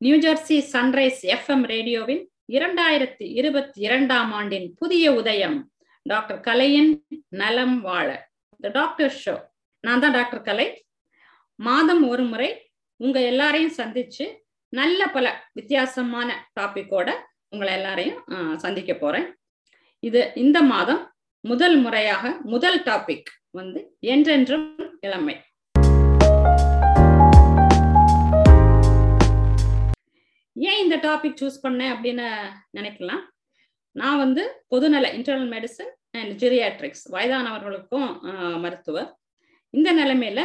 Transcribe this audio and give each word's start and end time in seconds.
New Jersey 0.00 0.56
sunrise 0.72 1.22
FM 1.34 1.64
ரேடியோவின் 1.72 2.20
இரண்டாயிரத்தி 2.56 3.24
இருபத்தி 3.40 3.78
இரண்டாம் 3.86 4.30
ஆண்டின் 4.38 4.68
புதிய 4.80 5.04
உதயம் 5.20 5.56
டாக்டர் 6.06 6.38
கலையின் 6.48 6.92
நலம் 7.40 7.78
வாழ 7.86 8.08
த 8.60 8.70
டாக்டர் 8.76 9.14
ஷோ. 9.22 9.34
நான் 9.84 10.02
தான் 10.04 10.14
டாக்டர் 10.18 10.44
கலை. 10.48 10.66
மாதம் 11.58 12.02
ஒரு 12.12 12.24
முறை 12.30 12.50
உங்க 13.00 13.18
எல்லாரையும் 13.30 13.74
சந்திச்சு 13.80 14.26
நல்ல 14.72 15.00
பல 15.16 15.26
வித்தியாசமான 15.58 16.28
டாபிக்கோட 16.58 17.08
உங்களை 17.52 17.72
எல்லாரையும் 17.78 18.20
சந்திக்க 18.64 18.94
போறேன். 18.94 19.28
இது 20.02 20.22
இந்த 20.44 20.58
மாதம் 20.72 21.02
முதல் 21.44 21.78
முறையாக 21.84 22.34
முதல் 22.54 22.80
டாபிக் 22.88 23.30
வந்து 23.58 23.80
என்றென்றும் 24.14 24.66
இளமை. 25.06 25.36
ஏன் 30.66 30.80
இந்த 30.84 30.96
டாபிக் 31.06 31.40
சூஸ் 31.40 31.62
பண்ணேன் 31.64 31.92
அப்படின்னு 31.94 32.26
நினைக்கலாம்? 32.78 33.22
நான் 33.96 34.22
வந்து 34.24 34.42
பொதுநல 34.72 35.06
இன்டர்னல் 35.16 35.50
மெடிசன் 35.54 35.92
அண்ட் 36.18 36.32
ஜெரியாட்ரிக்ஸ் 36.42 37.04
வயதானவர்களுக்கும் 37.14 38.08
மருத்துவர். 38.64 39.08
இந்த 39.74 39.88
நிலைமையில 40.00 40.40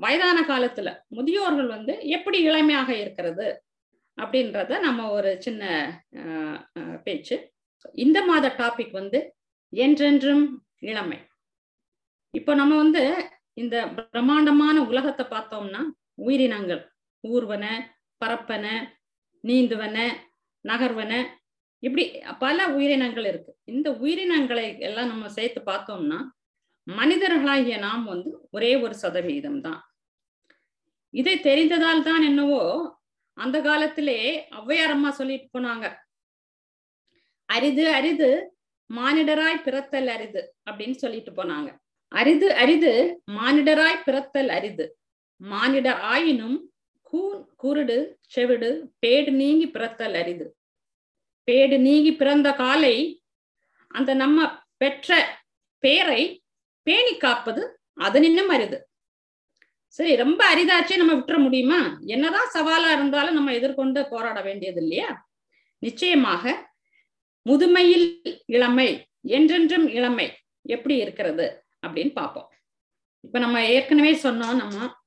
வயதான 0.00 0.38
காலத்துல 0.50 0.88
முதியோர்கள் 1.16 1.70
வந்து 1.76 1.94
எப்படி 2.16 2.38
இளமையாக 2.48 2.90
இருக்கிறது 3.02 3.46
அப்படின்றத 4.18 4.78
நம்ம 4.86 5.06
ஒரு 5.16 5.30
சின்ன 5.46 5.62
பேச்சு. 7.06 7.36
இந்த 8.04 8.18
மாத 8.28 8.46
டாபிக் 8.60 8.94
வந்து 9.00 9.18
என்றென்றும் 9.72 10.44
இளமை. 10.90 11.18
இப்போ 12.34 12.52
நம்ம 12.60 12.76
வந்து 12.84 13.02
இந்த 13.62 13.76
பிரம்மாண்டமான 14.12 14.76
உலகத்தை 14.90 15.24
பார்த்தோம்னா 15.34 15.82
உயிரினங்கள் 16.26 16.82
ஊர்வன 17.24 17.64
பரப்பன 18.20 18.66
நீந்துவன 19.44 19.96
நகர்வன 20.64 21.12
இப்படி 21.82 22.04
பல 22.38 22.58
உயிரினங்கள் 22.68 23.26
இருக்கு. 23.26 23.52
இந்த 23.64 23.88
உயிரினங்களை 23.92 24.64
எல்லாம் 24.78 25.10
நம்ம 25.12 25.28
சேர்த்து 25.28 25.60
பார்த்தோம்னா 25.70 26.18
மனிதர்களாகிய 26.86 27.76
நாம் 27.78 28.04
வந்து 28.04 28.30
ஒரே 28.50 28.72
ஒரு 28.76 28.94
சதவிகிதம் 28.94 29.60
தான். 29.60 29.80
இதை 31.14 31.34
தெரிந்ததால் 31.40 32.02
தான் 32.02 32.22
என்னவோ 32.22 32.62
அந்த 33.36 33.56
காலத்திலே 33.60 34.18
ஔவையாரம்மா 34.60 35.08
சொல்லிட்டு 35.08 35.48
போனாங்க. 35.58 35.86
அரிது 37.48 37.84
அரிது 37.88 38.30
மானிடராய் 38.90 39.64
பிறத்தல் 39.66 40.08
அரிது 40.08 40.42
அப்படின்னு 40.68 40.96
சொல்லிட்டு 40.96 41.32
போனாங்க. 41.32 41.68
அரிது 42.12 42.48
அரிது 42.54 42.92
மானிடராய் 43.38 44.04
பிறத்தல் 44.04 44.48
அரிது. 44.48 44.86
மானிடர் 45.40 46.00
ஆயினும் 46.12 46.58
கூன் 47.10 47.40
குருடு 47.62 47.98
செவிடு 48.34 48.70
பேடு 49.06 49.30
நீங்கி 49.30 49.66
பிறத்தல் 49.70 50.14
அரிது. 50.14 50.46
பேடு 51.48 51.78
நீங்கி 51.78 52.12
பிறந்த 52.16 52.52
காலை 52.52 52.96
அந்த 53.90 54.14
நம்ம 54.14 54.38
பெற்ற 54.76 55.16
பேரை 55.78 56.42
பேணி 56.82 57.16
காப்பது 57.16 57.62
அதனின்னும் 58.00 58.48
அரிது. 58.48 58.78
சரி 59.86 60.16
ரொம்ப 60.16 60.40
அரிதாச்சே 60.54 60.96
நம்ம 60.96 61.14
விட்டுற 61.14 61.36
முடியுமா? 61.38 61.98
என்னதான் 62.06 62.52
சவாலா 62.54 62.92
இருந்தாலும் 62.92 63.34
நம்ம 63.34 63.54
எதிர்கொண்டு 63.54 64.08
போராட 64.08 64.40
வேண்டியது 64.40 64.80
இல்லையா? 64.80 65.28
நிச்சயமாக 65.82 66.72
முதுமையில் 67.46 68.08
இளமை 68.46 68.88
என்றென்றும் 69.28 69.86
இளமை 69.88 70.28
எப்படி 70.62 70.96
இருக்கிறது 70.96 71.46
அப்படின்னு 71.86 72.12
பார்ப்போம். 72.12 72.48
இப்ப 73.20 73.38
நம்ம 73.38 73.66
ஏற்கனவே 73.66 74.12
சொன்னோம் 74.14 74.56
நம்ம 74.56 74.97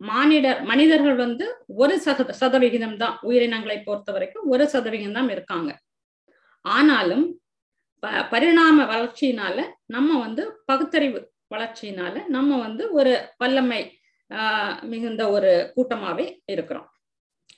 மானிடர் 0.00 0.60
மனிதர்கள் 0.64 1.16
வந்து 1.16 1.46
ஒரு 1.76 1.94
சத 2.06 2.30
சதவிகிதம் 2.40 2.96
தான் 2.96 3.14
உயிரினங்களை 3.22 3.78
பொறுத்த 3.82 4.12
வரைக்கும் 4.12 4.46
ஒரு 4.48 4.64
சதவிகிதம் 4.66 5.18
தான் 5.18 5.30
இருக்காங்க. 5.30 5.70
ஆனாலும் 6.64 7.24
ப 8.02 8.08
பரிணாம 8.32 8.84
வளர்ச்சியினால 8.92 9.56
நம்ம 9.86 10.18
வந்து 10.20 10.42
பகுத்தறிவு 10.66 11.20
வளர்ச்சியினால 11.50 12.14
நம்ம 12.28 12.58
வந்து 12.58 12.84
ஒரு 12.92 13.12
வல்லமை 13.38 13.80
ஆஹ் 14.30 14.76
மிகுந்த 14.84 15.22
ஒரு 15.30 15.50
கூட்டமாவே 15.74 16.26
இருக்கிறோம். 16.48 16.88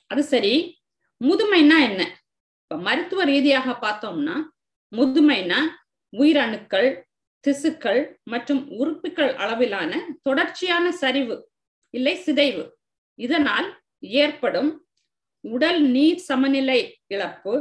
அது 0.07 0.21
சரி 0.33 0.53
முதுமைனா 1.21 1.77
என்ன? 1.89 2.01
இப்ப 2.63 2.77
மருத்துவ 2.79 3.21
ரீதியாக 3.23 3.67
பார்த்தோம்னா 3.83 4.35
முதுமைனா 4.91 5.59
உயிரணுக்கள் 6.13 6.89
திசுக்கள் 7.45 8.01
மற்றும் 8.23 8.61
உறுப்புகள் 8.79 9.31
அளவிலான 9.35 9.91
தொடர்ச்சியான 10.23 10.85
சரிவு 11.01 11.35
இல்லை 11.93 12.15
சிதைவு. 12.25 12.63
இதனால் 13.19 13.67
ஏற்படும் 14.23 14.71
உடல் 15.43 15.81
நீர் 15.95 16.21
சமநிலை 16.29 16.79
இழப்பு 17.07 17.53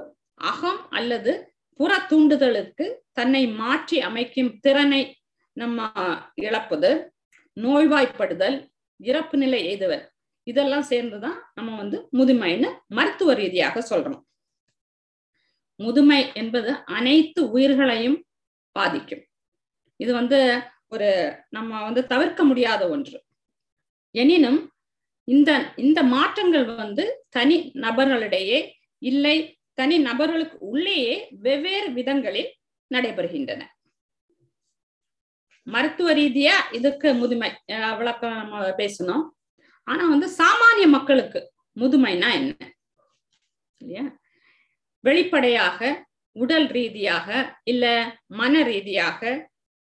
அகம் 0.51 0.81
அல்லது 0.91 1.33
புற 1.81 1.93
தூண்டுதலுக்கு 2.11 2.87
தன்னை 3.13 3.43
மாற்றி 3.61 3.97
அமைக்கும் 4.01 4.53
திறனை 4.61 5.03
நம்ம 5.53 5.89
இழப்பது 6.35 6.91
நோய்வாய்ப்படுதல் 7.57 8.57
இறப்பு 9.01 9.37
நிலை 9.39 9.61
எய்துவர் 9.71 10.05
இதெல்லாம் 10.47 10.87
சேர்ந்துதான் 10.91 11.39
நம்ம 11.55 11.77
வந்து 11.77 11.99
முதுமைன்னு 12.19 12.69
மருத்துவ 12.87 13.33
ரீதியாக 13.35 13.81
சொல்றோம். 13.91 14.23
முதுமை 15.81 16.21
என்பது 16.33 16.71
அனைத்து 16.99 17.41
உயிர்களையும் 17.51 18.19
பாதிக்கும். 18.77 19.25
இது 20.01 20.13
வந்து 20.13 20.39
ஒரு 20.89 21.09
நம்ம 21.51 21.83
வந்து 21.83 22.03
தவிர்க்க 22.07 22.45
முடியாத 22.45 22.83
ஒன்று. 22.89 23.19
எனினும் 24.17 24.61
இந்த 25.29 25.51
இந்த 25.77 26.01
மாற்றங்கள் 26.15 26.67
வந்து 26.83 27.05
தனி 27.37 27.57
நபர்களிடையே 27.85 28.59
இல்லை 29.03 29.37
தனி 29.79 29.97
நபர்களுக்கு 30.09 30.59
உள்ளேயே 30.71 31.15
வெவ்வேறு 31.47 31.89
விதங்களில் 31.99 32.51
நடைபெறுகின்றன. 32.91 33.63
மருத்துவ 35.67 36.11
ரீதியா 36.13 36.55
இதுக்கு 36.73 37.09
முதுமை 37.15 37.51
விளக்கம் 38.01 38.37
நம்ம 38.41 38.61
பேசணும். 38.83 39.25
ஆனா 39.87 40.05
வந்து 40.13 40.29
சாமானிய 40.39 40.87
மக்களுக்கு 40.97 41.41
முதுமைனா 41.81 42.29
என்ன? 42.39 42.53
இல்லையா? 43.81 44.05
வெளிப்படையாக 45.05 45.81
உடல் 46.37 46.69
ரீதியாக 46.77 47.29
இல்ல 47.73 47.85
மன 48.41 48.63
ரீதியாக 48.63 49.21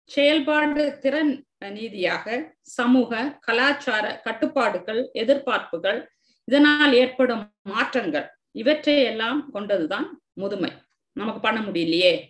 செயல்பாடு 0.03 0.99
திறன் 0.99 1.45
நீதியாக 1.69 2.53
சமூக 2.61 3.37
கலாச்சார 3.41 4.21
கட்டுப்பாடுகள் 4.23 5.09
எதிர்பார்ப்புகள் 5.13 6.05
இதனால் 6.43 6.93
ஏற்படும் 6.93 7.53
மாற்றங்கள் 7.63 8.29
இவற்றை 8.51 9.03
எல்லாம் 9.03 9.49
கொண்டதுதான் 9.53 10.05
முதுமை. 10.33 10.71
நமக்கு 11.11 11.39
பண்ண 11.39 11.59
முடியலையே. 11.59 12.21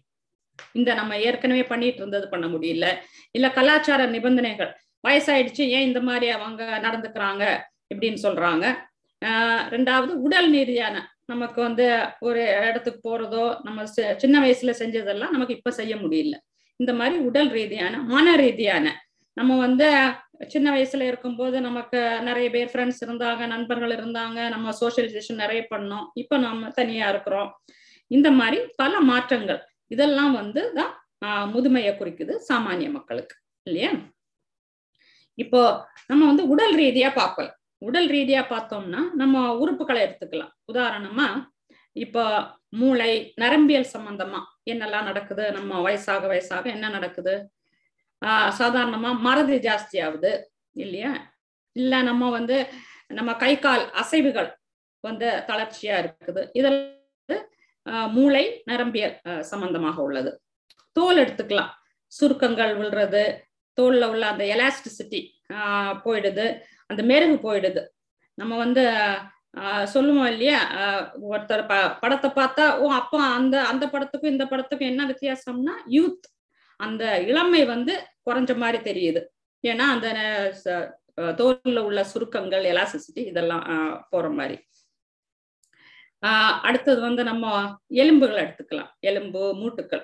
இந்த 0.72 0.94
நம்ம 0.94 1.20
ஏற்கனவே 1.20 1.64
பண்ணிட்டு 1.64 1.98
இருந்தது 1.98 2.30
பண்ண 2.30 2.48
முடியல. 2.48 2.86
இல்ல 3.32 3.52
கலாச்சார 3.52 4.06
நிபந்தனைகள். 4.06 4.78
வயசாயிடுச்சு 5.08 5.62
ஏன் 5.62 5.88
இந்த 5.88 6.02
மாதிரி 6.02 6.28
அவங்க 6.30 6.80
நடந்துக்கிறாங்க 6.82 7.58
இப்படின்னு 7.96 8.18
சொல்றாங்க. 8.24 8.76
ஆஹ் 9.26 9.64
ரெண்டாவது 9.70 10.08
உடல் 10.08 10.52
ரீதியான 10.52 11.16
நமக்கு 11.26 11.62
வந்து 11.62 12.06
ஒரு 12.20 12.40
இடத்துக்கு 12.40 13.02
போறதோ 13.02 13.60
நம்ம 13.64 13.86
சின்ன 14.18 14.40
வயசுல 14.40 14.74
செஞ்சதெல்லாம் 14.80 15.30
நமக்கு 15.30 15.56
இப்ப 15.56 15.72
செய்ய 15.72 15.96
முடியல. 15.96 16.36
இந்த 16.80 16.92
மாதிரி 17.00 17.16
உடல் 17.30 17.52
ரீதியான 17.58 17.96
மன 18.14 18.36
ரீதியான. 18.44 18.86
நம்ம 19.38 19.58
வந்து 19.66 19.88
சின்ன 20.54 20.68
வயசுல 20.76 21.06
இருக்கும்போது 21.12 21.58
நமக்கு 21.68 22.00
நிறைய 22.28 22.48
பேர் 22.56 22.72
ஃப்ரெண்ட்ஸ் 22.72 23.02
இருந்தாங்க 23.06 23.44
நண்பர்கள் 23.54 23.94
இருந்தாங்க 23.98 24.40
நம்ம 24.54 24.74
சோசியலைசேஷன் 24.82 25.42
நிறைய 25.44 25.62
பண்ணோம். 25.74 26.06
இப்ப 26.22 26.38
நம்ம 26.48 26.70
தனியா 26.80 27.08
இருக்கிறோம். 27.14 27.50
இந்த 28.12 28.30
மாதிரி 28.40 28.58
பல 28.82 28.94
மாற்றங்கள். 29.12 29.62
இதெல்லாம் 29.96 30.34
வந்து 30.42 30.62
தான் 30.80 30.94
முதுமையை 31.54 31.92
குறிக்குது 32.00 32.34
சாமானிய 32.50 32.90
மக்களுக்கு. 32.98 33.36
இல்லையா? 33.68 33.92
இப்போ 35.38 35.62
நம்ம 36.10 36.24
வந்து 36.30 36.44
உடல் 36.54 36.76
ரீதியா 36.84 37.10
பார்க்கலாம் 37.20 37.58
உடல் 37.88 38.10
ரீதியா 38.16 38.42
பார்த்தோம்னா 38.52 39.02
நம்ம 39.22 39.44
உறுப்புகளை 39.62 40.02
எடுத்துக்கலாம். 40.06 40.54
உதாரணமா 40.72 41.28
இப்போ 41.96 42.24
மூளை 42.80 43.12
நரம்பியல் 43.42 43.94
சம்பந்தமா. 43.96 44.42
என்னெல்லாம் 44.72 45.08
நடக்குது 45.10 45.52
நம்ம 45.52 45.80
வயசாக 45.86 46.26
வயசாக 46.32 46.66
என்ன 46.76 46.90
நடக்குது? 46.90 47.34
ஆஹ் 48.22 48.52
சாதாரணமா 48.60 49.12
மறதி 49.20 49.58
ஜாஸ்தி 49.68 49.98
ஆகுது 50.06 50.32
இல்லையா? 50.84 51.12
இல்ல 51.76 52.02
நம்ம 52.02 52.30
வந்து 52.30 52.58
நம்ம 53.08 53.32
கை 53.44 53.54
கால் 53.60 53.84
அசைவுகள் 54.02 54.50
வந்து 55.04 55.28
தளர்ச்சியா 55.48 55.96
இருக்குது. 56.02 56.42
இதெல்லாம் 56.54 56.92
மூளை 58.16 58.44
நரம்பியல் 58.66 59.42
சம்பந்தமாக 59.52 60.02
உள்ளது. 60.02 60.32
தோல் 60.96 61.18
எடுத்துக்கலாம். 61.18 61.72
சுருக்கங்கள் 62.14 62.72
விழுறது 62.78 63.24
தோல்ல 63.78 64.08
உள்ள 64.14 64.24
அந்த 64.32 64.44
எலாஸ்டிசிட்டி 64.56 65.22
போயிடுது 66.06 66.46
அந்த 66.90 67.02
மெருகு 67.04 67.38
போயிடுது. 67.44 67.82
நம்ம 68.38 68.54
வந்து 68.58 68.84
சொல்லுவோம் 69.86 70.26
இல்லையா? 70.26 70.60
ஒருத்தர் 71.32 71.68
ப 71.68 71.74
படத்தை 72.02 72.30
பார்த்தா 72.32 72.78
ஓ 72.78 72.92
அப்போ 72.92 73.22
அந்த 73.38 73.56
அந்த 73.64 73.86
படத்துக்கும் 73.88 74.26
இந்த 74.26 74.46
படத்துக்கும் 74.46 74.90
என்ன 74.92 75.06
வித்தியாசம்னா 75.06 75.74
யூத் 75.90 76.26
அந்த 76.80 77.04
இளமை 77.22 77.66
வந்து 77.66 77.94
குறைஞ்ச 78.26 78.56
மாதிரி 78.58 78.80
தெரியுது. 78.90 79.22
ஏன்னா 79.64 79.86
அந்த 79.96 80.08
தோல்ல 81.40 81.80
உள்ள 81.80 82.04
சுருக்கங்கள் 82.04 82.64
எலாசிசிட்டி 82.66 83.22
இதெல்லாம் 83.32 83.66
போற 84.10 84.30
மாதிரி. 84.30 84.56
ஆஹ் 86.24 86.58
அடுத்தது 86.68 87.02
வந்து 87.02 87.24
நம்ம 87.24 87.46
எலும்புகள் 87.94 88.42
எடுத்துக்கலாம். 88.46 88.92
எலும்பு 89.00 89.42
மூட்டுக்கள். 89.56 90.04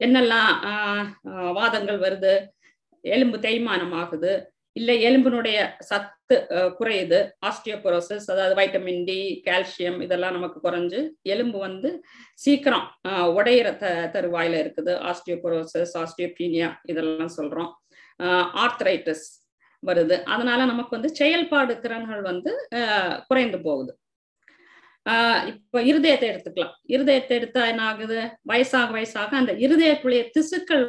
என்னெல்லாம் 0.00 0.50
வாதங்கள் 1.52 1.98
வருது? 1.98 2.34
எலும்பு 3.04 3.38
தேய்மானம் 3.38 3.94
ஆகுது. 3.94 4.32
இல்லை 4.76 4.94
எலும்பினுடைய 5.06 5.58
சத்து 5.88 6.36
குறையுது. 6.80 7.18
ஆஸ்டியோபரோசஸ் 7.46 8.26
அதாவது 8.32 8.54
வைட்டமின் 8.60 9.04
டி 9.08 9.18
கால்சியம் 9.46 9.98
இதெல்லாம் 10.02 10.36
நமக்கு 10.38 10.58
குறைஞ்சு 10.66 11.00
எலும்பு 11.32 11.58
வந்து 11.58 11.90
சீக்கிரம் 12.44 12.86
உடையிற 13.38 13.68
த 13.82 13.86
தருவாயில 14.14 14.60
இருக்குது. 14.64 14.92
ஆஸ்டியோபரோசஸ் 15.08 15.94
ஆஸ்டியோபீனியா 16.02 16.68
இதெல்லாம் 16.92 17.32
சொல்றோம். 17.38 17.72
ஆர்த்ரைட்டிஸ் 18.64 19.26
வருது. 19.82 20.16
அதனால 20.34 20.60
நமக்கு 20.64 20.92
வந்து 20.96 21.10
செயல்பாடு 21.20 21.74
திறன்கள் 21.84 22.22
வந்து 22.22 22.52
குறைந்து 23.28 23.60
போகுது. 23.66 23.92
ஆஹ் 25.06 25.42
இப்ப 25.50 25.82
இருதயத்தை 25.90 26.26
எடுத்துக்கலாம். 26.30 26.74
இருதயத்தை 26.94 27.34
எடுத்தா 27.38 27.62
என்ன 27.66 27.82
ஆகுது? 27.90 28.18
வயசாக 28.50 28.88
வயசாக 28.96 29.30
அந்த 29.42 29.52
இருதயத்துடைய 29.66 30.22
திசுக்கள் 30.36 30.84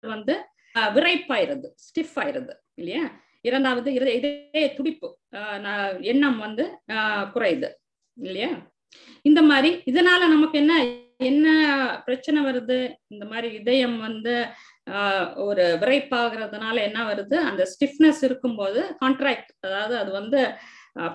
வந்து 0.00 0.34
விரைப்பாயிருது 0.96 1.68
ஸ்டிஃப் 1.84 2.16
ஆயிருது. 2.22 2.54
இல்லையா? 2.78 3.04
இரண்டாவது 3.44 3.88
இருதய 3.96 4.18
இதய 4.20 4.68
துடிப்பு 4.76 5.08
எண்ணம் 6.12 6.38
வந்து 6.46 6.64
குறையுது 7.34 7.68
இல்லையா? 8.16 8.50
இந்த 9.28 9.40
மாதிரி 9.50 9.70
இதனால 9.90 10.22
நமக்கு 10.34 10.56
என்ன 10.62 10.74
என்ன 11.30 11.46
பிரச்சனை 12.06 12.40
வருது? 12.46 12.78
இந்த 13.12 13.24
மாதிரி 13.30 13.48
இதயம் 13.58 13.98
வந்து 14.06 14.34
ஒரு 15.46 15.64
விரைப்பாகிறதுனால 15.82 16.76
என்ன 16.88 16.98
வருது? 17.10 17.36
அந்த 17.50 17.62
ஸ்டிஃப்னஸ் 17.72 18.20
இருக்கும்போது 18.28 18.80
கான்ட்ராக்ட் 19.02 19.52
அதாவது 19.66 19.94
அது 20.02 20.10
வந்து 20.20 20.40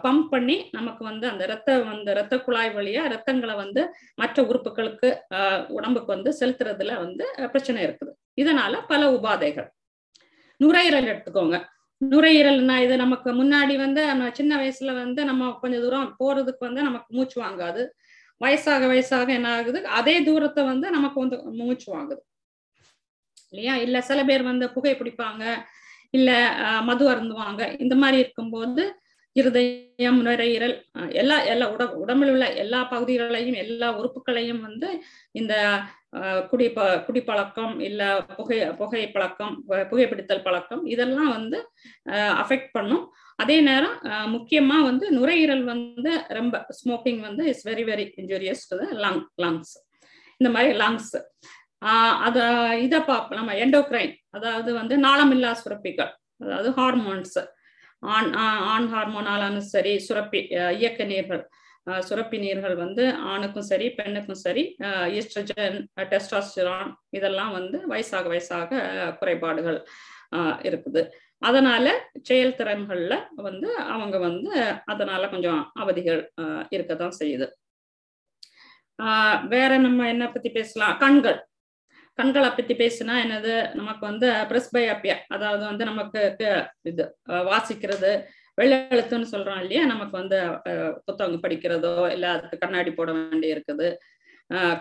பம்ப் 0.06 0.28
பண்ணி 0.34 0.56
நமக்கு 0.78 1.04
வந்து 1.10 1.26
அந்த 1.32 1.44
ரத்த 1.52 1.78
வந்து 1.92 2.16
ரத்த 2.20 2.36
குழாய் 2.46 2.72
வழியா 2.78 3.04
ரத்தங்களை 3.14 3.56
வந்து 3.62 3.82
மற்ற 4.22 4.44
உறுப்புகளுக்கு 4.50 5.10
உடம்புக்கு 5.78 6.12
வந்து 6.16 6.32
செலுத்துறதுல 6.40 6.98
வந்து 7.06 7.24
பிரச்சனை 7.54 7.80
இருக்குது. 7.88 8.12
இதனால 8.42 8.74
பல 8.92 9.02
உபாதைகள். 9.18 9.70
நுரையீரல் 10.62 11.10
எடுத்துக்கோங்க. 11.12 11.58
நுரையீரல்னா 12.02 12.76
இது 12.86 12.96
நமக்கு 12.98 13.30
முன்னாடி 13.42 13.76
வந்து 13.78 14.02
நம்ம 14.12 14.30
சின்ன 14.40 14.54
வயசுல 14.62 14.94
வந்து 15.04 15.22
நம்ம 15.26 15.52
கொஞ்சம் 15.62 15.82
தூரம் 15.82 16.08
போறதுக்கு 16.20 16.64
வந்து 16.70 16.82
நமக்கு 16.82 17.10
மூச்சு 17.18 17.38
வாங்காது. 17.44 17.84
வயசாக 18.42 18.84
வயசாக 18.92 19.30
என்ன 19.30 19.50
ஆகுது? 19.58 19.80
அதே 20.00 20.16
தூரத்தை 20.24 20.62
வந்து 20.64 20.88
நமக்கு 20.92 21.20
வந்து 21.24 21.38
மூச்சு 21.60 21.88
வாங்குது. 21.96 22.22
இல்லையா? 23.54 23.76
இல்ல 23.86 23.98
சில 24.02 24.20
பேர் 24.24 24.44
வந்து 24.44 24.66
புகை 24.70 24.94
பிடிப்பாங்க. 24.96 25.44
இல்ல 26.14 26.30
மது 26.82 27.04
அருந்துவாங்க. 27.12 27.62
இந்த 27.80 27.96
மாதிரி 27.96 28.18
இருக்கும்போது 28.20 28.84
இருதயம் 29.36 30.20
நுரையீரல் 30.28 30.74
எல்லா 31.14 31.36
எல்லா 31.44 31.66
உட 31.74 31.84
உடம்பில் 31.96 32.32
உள்ள 32.32 32.46
எல்லா 32.64 32.80
பகுதிகளையும் 32.84 33.58
எல்லா 33.64 33.90
உறுப்புகளையும் 34.00 34.60
வந்து 34.60 34.88
இந்த 35.32 35.54
குடி 36.50 36.68
ப 36.70 36.86
குடிப்பழக்கம் 37.08 37.76
இல்ல 37.80 38.02
புகை 38.38 38.58
புகை 38.80 39.04
பழக்கம் 39.12 39.54
புகைப்பிடித்தல் 39.92 40.46
பழக்கம் 40.48 40.82
இதெல்லாம் 40.86 41.30
வந்து 41.30 41.58
அஃபெக்ட் 42.42 42.72
பண்ணும். 42.72 43.04
அதே 43.40 43.58
நேரம் 43.62 43.96
முக்கியமா 44.34 44.78
வந்து 44.84 45.06
நுரையீரல் 45.12 45.64
வந்து 45.64 46.12
ரொம்ப 46.30 46.56
ஸ்மோக்கிங் 46.80 47.22
வந்து 47.28 47.46
is 47.54 47.64
very 47.70 47.86
very 47.92 48.06
injurious 48.24 48.64
to 48.72 48.78
lung 49.06 49.24
lungs 49.46 49.74
இந்த 50.42 50.50
மாதிரி 50.56 50.72
லங்ஸ் 50.78 51.14
ஆஹ் 51.82 52.18
அத 52.26 52.38
இதை 52.86 53.00
பார்ப்போம் 53.02 53.40
நம்ம 53.40 53.56
எண்டோக்ரைன் 53.64 54.14
அதாவது 54.30 54.70
வந்து 54.74 54.98
நாளமில்லா 54.98 55.54
சுரப்பிகள் 55.64 56.12
அதாவது 56.40 56.70
ஹார்மோன்ஸ் 56.80 57.40
ஆண் 58.04 58.30
ஆண் 58.74 58.88
ஹார்மோனாலும் 58.94 59.58
சரி 59.74 59.94
சுரப்பி 60.08 60.40
இயக்க 60.80 61.04
நீர்கள். 61.04 61.44
சுரப்பி 61.88 62.38
நீர்கள் 62.40 62.76
வந்து 62.76 63.04
ஆணுக்கும் 63.32 63.68
சரி 63.70 63.88
பெண்ணுக்கும் 64.00 64.42
சரி 64.46 64.64
ஈஸ்ட்ரஜன் 65.18 65.78
டெஸ்டாஸ்டிரான் 66.12 66.90
இதெல்லாம் 67.18 67.54
வந்து 67.58 67.78
வயசாக 67.92 68.26
வயசாக 68.34 68.82
குறைபாடுகள் 69.20 69.80
இருக்குது. 70.70 71.02
அதனால 71.42 71.86
செயல்திறன்கள்ல 72.30 73.14
வந்து 73.48 73.70
அவங்க 73.94 74.18
வந்து 74.28 74.52
அதனால 74.86 75.22
கொஞ்சம் 75.30 75.62
அவதிகள் 75.82 76.22
இருக்கதான் 76.76 77.18
செய்யுது. 77.22 77.48
வேற 79.54 79.72
நம்ம 79.86 80.08
என்ன 80.14 80.26
பத்தி 80.32 80.50
பேசலாம்? 80.58 80.96
கண்கள். 81.04 81.40
கண்களை 82.20 82.50
பத்தி 82.50 82.74
பேசினா 82.82 83.14
என்னது? 83.26 83.54
நமக்கு 83.80 84.04
வந்து 84.10 84.28
பிரஸ்பயாப்பியா 84.50 85.16
அதாவது 85.36 85.64
வந்து 85.70 85.84
நமக்கு 85.90 86.22
இது 86.92 87.04
வாசிக்கிறது 87.50 88.12
வெள்ளை 88.62 88.78
எழுத்துன்னு 88.94 89.28
சொல்றோம் 89.34 89.62
இல்லையா? 89.64 89.84
நமக்கு 89.92 90.16
வந்து 90.22 90.38
புத்தகம் 91.06 91.44
படிக்கிறதோ 91.44 91.94
இல்ல 92.16 92.26
அதுக்கு 92.36 92.58
கண்ணாடி 92.64 92.92
போட 93.00 93.12
வேண்டி 93.18 93.48
இருக்குது 93.56 93.88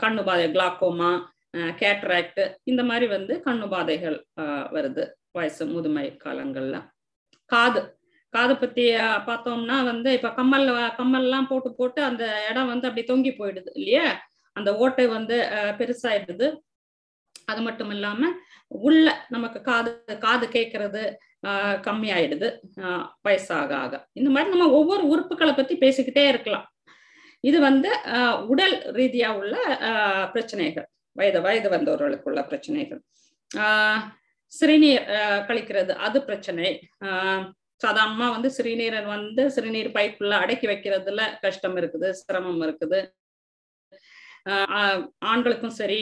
கண்ணு 0.03 0.23
பாதை 0.29 0.47
கிளாக்கோமா 0.55 1.11
கேட்ராக்ட் 1.81 2.43
இந்த 2.71 2.83
மாதிரி 2.89 3.07
வந்து 3.17 3.35
கண்ணு 3.47 3.67
பாதைகள் 3.75 4.17
வருது 4.77 5.05
வயசு 5.37 5.65
முதுமை 5.75 6.05
காலங்கள்ல. 6.25 6.77
காது. 7.51 7.81
காது 8.35 8.55
பத்தி 8.57 8.85
பார்த்தோம்னா 9.29 9.77
வந்து 9.91 10.11
இப்ப 10.19 10.29
கம்மல் 10.39 10.69
கம்மல்லாம் 10.99 11.49
போட்டு 11.53 11.71
போட்டு 11.79 12.01
அந்த 12.09 12.25
இடம் 12.51 12.71
வந்து 12.73 12.89
அப்படி 12.89 13.05
தொங்கி 13.09 13.33
போயிடுது 13.39 13.71
இல்லையா? 13.81 14.07
அந்த 14.57 14.71
ஓட்டை 14.83 15.07
வந்து 15.17 15.37
பெருசாயிடுது. 15.79 16.47
அது 17.51 17.61
மட்டும் 17.67 17.93
இல்லாம 17.97 18.29
உள்ள 18.87 19.07
நமக்கு 19.35 19.59
காது 19.71 19.91
காது 20.27 20.47
கேட்கறது 20.57 21.03
கம்மியாயிடுது. 21.47 22.59
ஆஹ் 22.77 23.09
வயசாக 23.29 23.73
ஆக. 23.73 24.09
இந்த 24.13 24.31
மாதிரி 24.31 24.57
நம்ம 24.57 24.71
ஒவ்வொரு 24.71 25.03
உறுப்புகளை 25.07 25.57
பத்தி 25.57 25.77
பேசிக்கிட்டே 25.77 26.29
இருக்கலாம். 26.29 26.73
இது 27.41 27.61
வந்து 27.61 27.97
ஆஹ் 28.05 28.47
உடல் 28.47 28.93
ரீதியா 28.93 29.35
உள்ள 29.35 29.79
ஆஹ் 29.81 30.31
பிரச்சனைகள். 30.31 30.89
வயது 31.13 31.41
வயது 31.41 31.71
வந்தவர்களுக்குள்ள 31.71 32.47
பிரச்சனைகள். 32.47 33.03
ஆஹ் 33.57 33.99
சிறுநீர் 34.47 35.03
கழிக்கிறது 35.49 35.91
அது 35.91 36.25
பிரச்சனை. 36.25 36.81
ஆஹ் 37.05 37.51
சாதாரணமா 37.87 38.31
வந்து 38.31 38.53
சிறுநீரை 38.59 39.07
வந்து 39.07 39.51
சிறுநீர் 39.51 39.91
பைப்புல 39.91 40.31
அடக்கி 40.31 40.67
வைக்கிறதுல 40.67 41.23
கஷ்டம் 41.41 41.77
இருக்குது 41.77 42.11
சிரமம் 42.11 42.63
இருக்குது. 42.63 43.07
ஆண்களுக்கும் 45.33 45.77
சரி 45.81 46.01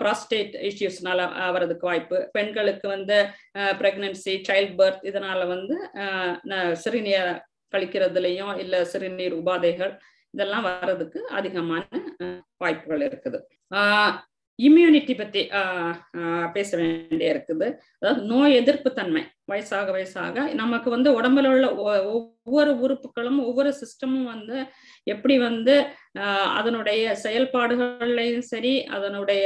ப்ராஸ்டேட் 0.00 0.54
இஷ்யூஸ்னால 0.68 1.20
வர்றதுக்கு 1.54 1.88
வாய்ப்பு. 1.90 2.18
பெண்களுக்கு 2.36 2.86
வந்து 2.94 3.16
பிரெக்னன்சி 3.80 4.34
சைல்ட் 4.48 4.76
பர்த் 4.80 5.02
இதனால 5.10 5.40
வந்து 5.54 5.76
சிறுநீர் 6.84 7.30
கழிக்கிறதுலையும் 7.74 8.54
இல்லை 8.64 8.80
சிறுநீர் 8.92 9.34
உபாதைகள் 9.40 9.92
இதெல்லாம் 10.34 10.66
வர்றதுக்கு 10.68 11.20
அதிகமான 11.38 11.84
வாய்ப்புகள் 12.62 13.04
இருக்குது. 13.08 13.38
இம்யூனிட்டி 14.58 15.14
பத்தி 15.16 15.40
பேச 16.56 16.70
வேண்டிய 16.80 17.32
இருக்குது. 17.34 17.66
அதாவது 18.00 18.20
நோய் 18.32 18.58
எதிர்ப்பு 18.60 18.90
தன்மை 18.98 19.22
வயசாக 19.50 19.88
வயசாக 19.96 20.44
நமக்கு 20.60 20.88
வந்து 20.94 21.08
உடம்புல 21.18 21.50
உள்ள 21.54 21.66
ஒவ்வொரு 22.12 22.72
உறுப்புகளும் 22.84 23.40
ஒவ்வொரு 23.48 23.72
சிஸ்டமும் 23.80 24.28
வந்து 24.34 24.56
எப்படி 25.14 25.36
வந்து 25.48 25.74
அதனுடைய 26.60 27.02
செயல்பாடுகள்லையும் 27.24 28.46
சரி 28.52 28.74
அதனுடைய 28.98 29.44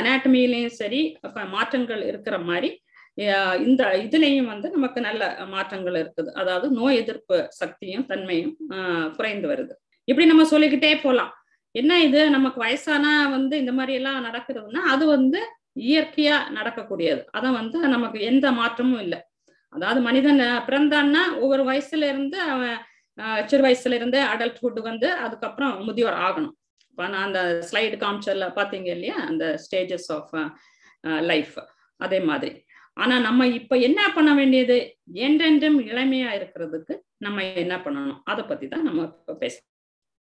அனாட்டமிலையும் 0.00 0.76
சரி 0.82 1.00
மாற்றங்கள் 1.54 2.02
இருக்கிற 2.10 2.36
மாதிரி 2.50 2.70
இந்த 3.66 3.82
இதுலயும் 4.04 4.50
வந்து 4.52 4.68
நமக்கு 4.76 5.00
நல்ல 5.06 5.22
மாற்றங்கள் 5.52 5.96
இருக்குது. 6.02 6.30
அதாவது 6.40 6.66
நோய் 6.78 6.98
எதிர்ப்பு 7.02 7.36
சக்தியும் 7.60 8.06
தன்மையும் 8.10 8.54
குறைந்து 9.18 9.46
வருது. 9.52 9.74
இப்படி 10.08 10.26
நம்ம 10.30 10.44
சொல்லிக்கிட்டே 10.52 10.90
போலாம். 11.04 11.32
என்ன 11.80 11.92
இது? 12.06 12.20
நமக்கு 12.36 12.58
வயசானா 12.64 13.12
வந்து 13.36 13.54
இந்த 13.62 13.72
மாதிரி 13.78 13.92
எல்லாம் 14.00 14.24
நடக்கிறதுன்னா 14.26 14.82
அது 14.94 15.04
வந்து 15.16 15.40
இயற்கையா 15.88 16.36
நடக்கக்கூடியது. 16.58 17.22
அதான் 17.36 17.58
வந்து 17.60 17.78
நமக்கு 17.94 18.18
எந்த 18.30 18.46
மாற்றமும் 18.60 19.02
இல்லை. 19.04 19.18
அதாவது 19.72 20.00
மனிதன் 20.08 20.42
பிறந்தான்னா 20.68 21.22
ஒவ்வொரு 21.42 21.62
வயசுல 21.70 22.08
இருந்து 22.12 22.38
அவன் 22.52 22.76
சிறு 23.50 23.62
வயசுல 23.66 23.96
இருந்து 23.98 24.18
அடல்ட்ஹுட் 24.32 24.80
வந்து 24.90 25.08
அதுக்கப்புறம் 25.24 25.74
முதியோர் 25.88 26.16
ஆகணும். 26.26 26.54
இப்போ 26.90 27.04
நான் 27.12 27.26
அந்த 27.28 27.40
ஸ்லைடு 27.68 27.96
காமிச்சர்ல 28.04 28.46
பாத்தீங்க 28.58 28.88
இல்லையா? 28.96 29.16
அந்த 29.30 29.44
ஸ்டேஜஸ் 29.64 30.08
ஆஃப் 30.16 30.32
லைஃப் 31.30 31.56
அதே 32.00 32.20
மாதிரி. 32.30 32.52
ஆனா 33.02 33.14
நம்ம 33.26 33.46
இப்ப 33.58 33.76
என்ன 33.88 34.00
பண்ண 34.16 34.30
வேண்டியது? 34.40 34.76
என்றென்றும் 35.26 35.78
இளமையா 35.90 36.30
இருக்கிறதுக்கு 36.38 36.94
நம்ம 37.26 37.44
என்ன 37.64 37.74
பண்ணணும்? 37.84 38.20
அதை 38.32 38.42
பத்தி 38.50 38.66
தான் 38.74 38.86
நம்ம 38.88 39.02
பேசணும் 39.42 39.72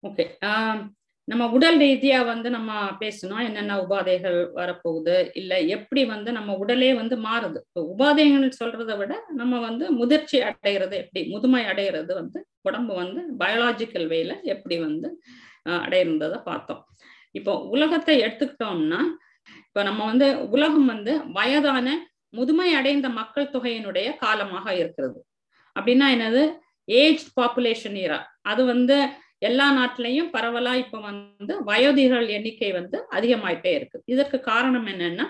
ஓகே 0.02 0.24
நம்ம 1.30 1.44
உடல் 1.56 1.78
ரீதியா 1.84 2.18
வந்து 2.30 2.48
நம்ம 2.54 2.72
பேசணும் 3.00 3.42
என்னென்ன 3.46 3.74
உபாதைகள் 3.84 4.38
வரப்போகுது? 4.58 5.16
இல்ல 5.40 5.52
எப்படி 5.76 6.02
வந்து 6.12 6.30
நம்ம 6.36 6.54
உடலே 6.62 6.90
வந்து 7.00 7.16
மாறுது? 7.26 7.58
இப்போ 7.68 7.82
உபாதைகள் 7.94 8.56
சொல்றதை 8.60 8.94
விட 9.00 9.14
நம்ம 9.40 9.58
வந்து 9.66 9.84
முதிர்ச்சி 9.98 10.38
அடைகிறது 10.48 10.96
எப்படி? 11.02 11.22
முதுமை 11.34 11.62
அடைகிறது 11.72 12.14
வந்து 12.20 12.40
உடம்பு 12.68 12.94
வந்து 13.02 13.22
பயாலாஜிக்கல் 13.42 14.08
வேல 14.14 14.32
எப்படி 14.54 14.78
வந்து 14.86 15.10
அடையிருந்ததை 15.86 16.40
பார்த்தோம். 16.50 16.82
இப்போ 17.34 17.54
உலகத்தை 17.74 18.16
எடுத்துக்கிட்டோம்னா 18.24 19.02
இப்போ 19.68 19.80
நம்ம 19.88 20.00
வந்து 20.10 20.28
உலகம் 20.56 20.88
வந்து 20.94 21.12
வயதான 21.38 21.88
முதுமை 22.38 22.70
அடைந்த 22.78 23.08
மக்கள் 23.20 23.52
தொகையினுடைய 23.54 24.08
காலமாக 24.24 24.66
இருக்கிறது. 24.80 25.18
அப்படின்னா 25.76 26.06
என்னது? 26.16 26.42
ஏஜ் 26.88 27.24
பாப்புலேஷன் 27.38 27.96
ஈரா 28.02 28.18
அது 28.50 28.62
வந்து 28.74 28.96
எல்லா 29.42 29.66
நாட்டிலையும் 29.78 30.30
பரவலா 30.36 30.72
இப்ப 30.84 31.00
வந்து 31.08 31.54
வயோதிகள் 31.70 32.26
எண்ணிக்கை 32.36 32.70
வந்து 32.78 32.98
அதிகமாயிட்டே 33.16 33.72
இருக்கு. 33.78 33.98
இதற்கு 34.14 34.38
காரணம் 34.50 34.88
என்னன்னா 34.92 35.26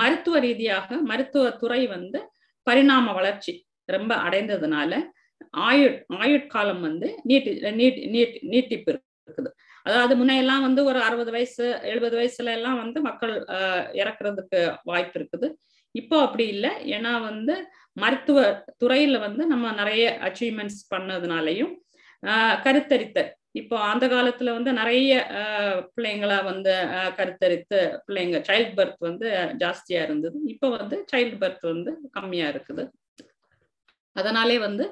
மருத்துவ 0.00 0.36
ரீதியாக 0.44 0.96
மருத்துவ 1.10 1.50
துறை 1.62 1.82
வந்து 1.96 2.20
பரிணாம 2.66 3.12
வளர்ச்சி 3.18 3.52
ரொம்ப 3.88 4.12
அடைந்ததுனால 4.26 4.92
ஆயுட் 5.68 5.98
ஆயுட்காலம் 6.22 6.82
வந்து 6.88 7.08
நீட்டி 7.28 7.52
நீட்டி 7.80 8.02
நீட்டி 8.14 8.38
நீட்டிப்பு 8.52 8.90
இருக்குது. 8.92 9.50
அதாவது 9.86 10.14
முன்னையெல்லாம் 10.20 10.64
வந்து 10.66 10.80
ஒரு 10.90 10.98
அறுபது 11.06 11.30
வயசு 11.36 11.66
எழுபது 11.92 12.16
வயசுல 12.20 12.52
எல்லாம் 12.58 12.78
வந்து 12.82 12.98
மக்கள் 13.08 13.34
இறக்குறதுக்கு 14.00 14.60
வாய்ப்பு 14.90 15.16
இருக்குது. 15.20 15.48
இப்போ 15.94 16.16
அப்படி 16.26 16.44
இல்லை. 16.54 16.72
ஏன்னா 16.96 17.12
வந்து 17.28 17.54
மருத்துவ 17.96 18.40
துறையில 18.82 19.18
வந்து 19.26 19.42
நம்ம 19.52 19.72
நிறைய 19.80 20.04
அச்சீவ்மெண்ட்ஸ் 20.28 20.82
பண்ணதுனாலையும் 20.94 21.72
கருத்தரித்தல். 22.64 23.30
இப்போ 23.60 23.76
அந்த 23.92 24.04
காலத்துல 24.12 24.52
வந்து 24.56 24.70
நிறைய 24.80 25.12
பிள்ளைங்களா 25.94 26.38
வந்து 26.50 26.72
கருத்தரித்து 27.18 27.78
பிள்ளைங்க 28.06 28.40
சைல்ட் 28.48 28.74
பர்த் 28.78 29.00
வந்து 29.08 29.28
ஜாஸ்தியா 29.62 30.00
இருந்தது. 30.06 30.36
இப்போ 30.54 30.66
வந்து 30.76 30.96
சைல்ட் 31.12 31.38
பர்த் 31.42 31.64
வந்து 31.72 31.92
கம்மியா 32.16 32.48
இருக்குது. 32.52 32.84
அதனாலே 34.16 34.58
வந்து 34.66 34.84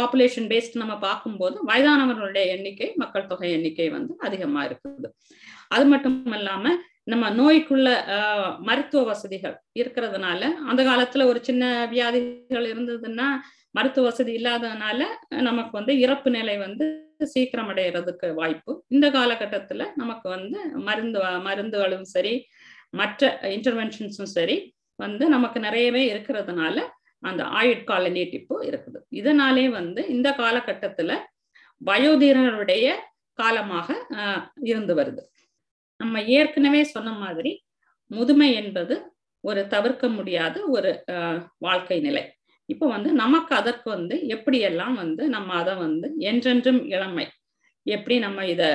பாப்புலேஷன் 0.00 0.50
பேஸ்ட் 0.52 0.80
நம்ம 0.82 0.94
பார்க்கும்போது 1.08 1.56
வயதானவர்களுடைய 1.70 2.44
எண்ணிக்கை 2.56 2.88
மக்கள் 3.02 3.30
தொகை 3.32 3.50
எண்ணிக்கை 3.56 3.88
வந்து 3.96 4.12
அதிகமா 4.26 4.60
இருக்குது. 4.68 5.08
அது 5.74 5.84
மட்டும் 5.92 6.18
இல்லாம 6.38 6.74
நம்ம 7.06 7.24
நோய்க்குள்ள 7.30 7.88
மருத்துவ 8.58 9.02
வசதிகள் 9.04 9.54
இருக்கிறதுனால 9.80 10.40
அந்த 10.70 10.80
காலத்துல 10.82 11.24
ஒரு 11.24 11.40
சின்ன 11.42 11.62
வியாதிகள் 11.86 12.66
இருந்ததுன்னா 12.72 13.28
மருத்துவ 13.70 14.06
வசதி 14.06 14.32
இல்லாததுனால 14.36 15.00
நமக்கு 15.48 15.72
வந்து 15.78 15.92
இறப்பு 15.98 16.30
நிலை 16.30 16.56
வந்து 16.58 16.86
சீக்கிரம் 17.24 17.70
அடைகிறதுக்கு 17.72 18.28
வாய்ப்பு. 18.34 18.72
இந்த 18.88 19.06
காலகட்டத்துல 19.10 19.82
நமக்கு 19.94 20.26
வந்து 20.28 20.58
மருந்து 20.88 21.20
மருந்துகளும் 21.48 22.06
சரி 22.14 22.34
மற்ற 22.90 23.30
இன்டர்வென்ஷன்ஸும் 23.56 24.32
சரி 24.36 24.56
வந்து 24.98 25.24
நமக்கு 25.28 25.58
நிறையவே 25.60 26.02
இருக்கிறதுனால 26.12 26.76
அந்த 27.22 27.42
ஆயுட்கால 27.60 28.04
நீட்டிப்பு 28.10 28.54
இருக்குது. 28.68 28.98
இதனாலே 29.20 29.66
வந்து 29.70 30.02
இந்த 30.06 30.28
காலகட்டத்துல 30.38 31.12
வயோதீரனுடைய 31.80 32.86
காலமாக 33.38 33.88
இருந்து 34.70 34.94
வருது. 34.94 35.22
நம்ம 36.02 36.22
ஏற்கனவே 36.38 36.82
சொன்ன 36.94 37.10
மாதிரி 37.22 37.52
முதுமை 38.10 38.48
என்பது 38.62 38.94
ஒரு 39.44 39.60
தவிர்க்க 39.74 40.06
முடியாத 40.16 40.56
ஒரு 40.74 40.90
வாழ்க்கை 41.66 41.98
நிலை. 42.06 42.24
இப்போ 42.68 42.86
வந்து 42.94 43.10
நமக்கு 43.22 43.52
அதற்கு 43.60 43.88
வந்து 43.96 44.16
எப்படியெல்லாம் 44.34 44.96
வந்து 45.02 45.22
நம்ம 45.36 45.54
அதை 45.60 45.74
வந்து 45.84 46.08
என்றென்றும் 46.30 46.80
இளமை 46.94 47.26
எப்படி 47.86 48.16
நம்ம 48.24 48.44
இதை 48.52 48.68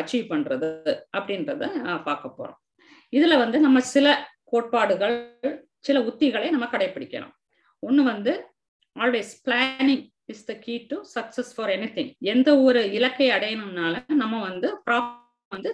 அச்சீவ் 0.00 0.30
பண்றது 0.32 0.70
அப்படின்றத 1.18 1.62
பார்க்க 2.08 2.36
போறோம். 2.38 2.58
இதுல 3.12 3.36
வந்து 3.42 3.58
நம்ம 3.66 3.78
சில 3.94 4.06
கோட்பாடுகள் 4.52 5.16
சில 5.88 5.98
உத்திகளை 6.08 6.48
நம்ம 6.54 6.66
கடைபிடிக்கணும் 6.72 7.34
ஒண்ணு 7.82 8.02
வந்து 8.12 8.32
always 8.96 9.32
planning 9.46 10.04
is 10.32 10.44
the 10.50 10.54
key 10.64 10.74
to 10.90 10.96
success 11.14 11.52
for 11.56 11.72
anything 11.96 12.10
எந்த 12.32 12.48
ஒரு 12.66 12.80
இலக்கை 12.98 13.28
அடையணும்னால 13.36 13.94
நம்ம 14.22 14.40
வந்து 14.48 14.68
வந்து 15.52 15.70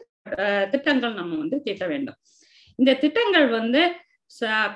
திட்டங்கள் 0.73 1.15
நம்ம 1.21 1.37
வந்து 1.43 1.59
தீட்ட 1.67 1.85
வேண்டும். 1.93 2.19
இந்த 2.79 2.93
திட்டங்கள் 3.05 3.49
வந்து 3.59 3.83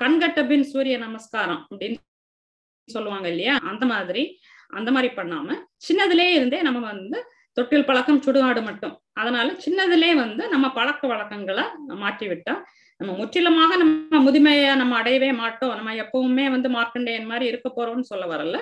கண்கட்ட 0.03 0.41
பின் 0.51 0.69
சூரிய 0.73 0.97
நமஸ்காரம் 1.07 1.63
அப்படின்னு 1.71 1.99
சொல்லுவாங்க 2.89 3.27
இல்லையா? 3.33 3.55
அந்த 3.73 3.85
மாதிரி 3.93 4.23
அந்த 4.79 4.89
மாதிரி 4.95 5.09
பண்ணாம 5.19 5.55
சின்னதுலே 5.87 6.27
இருந்தே 6.37 6.59
நம்ம 6.67 6.81
வந்து 6.93 7.19
தொட்டில் 7.57 7.87
பழக்கம் 7.89 8.21
சுடுகாடு 8.27 8.61
மட்டும். 8.69 8.95
அதனால 9.21 9.49
சின்னதுலே 9.65 10.11
வந்து 10.25 10.43
நம்ம 10.53 10.67
பழக்க 10.77 11.03
வழக்கங்களை 11.13 11.65
மாற்றி 12.03 12.27
விட்டா 12.33 12.55
நம்ம 13.01 13.13
முற்றிலுமாக 13.21 13.77
நம்ம 13.83 14.21
முதுமையை 14.27 14.71
நம்ம 14.81 14.95
அடையவே 15.01 15.31
மாட்டோம். 15.43 15.75
நம்ம 15.79 15.95
எப்பவுமே 16.05 16.45
வந்து 16.55 16.69
மார்க்கண்டேயன் 16.77 17.31
மாதிரி 17.31 17.47
இருக்க 17.51 17.69
போறோம்னு 17.77 18.11
சொல்ல 18.13 18.25
வரல. 18.35 18.59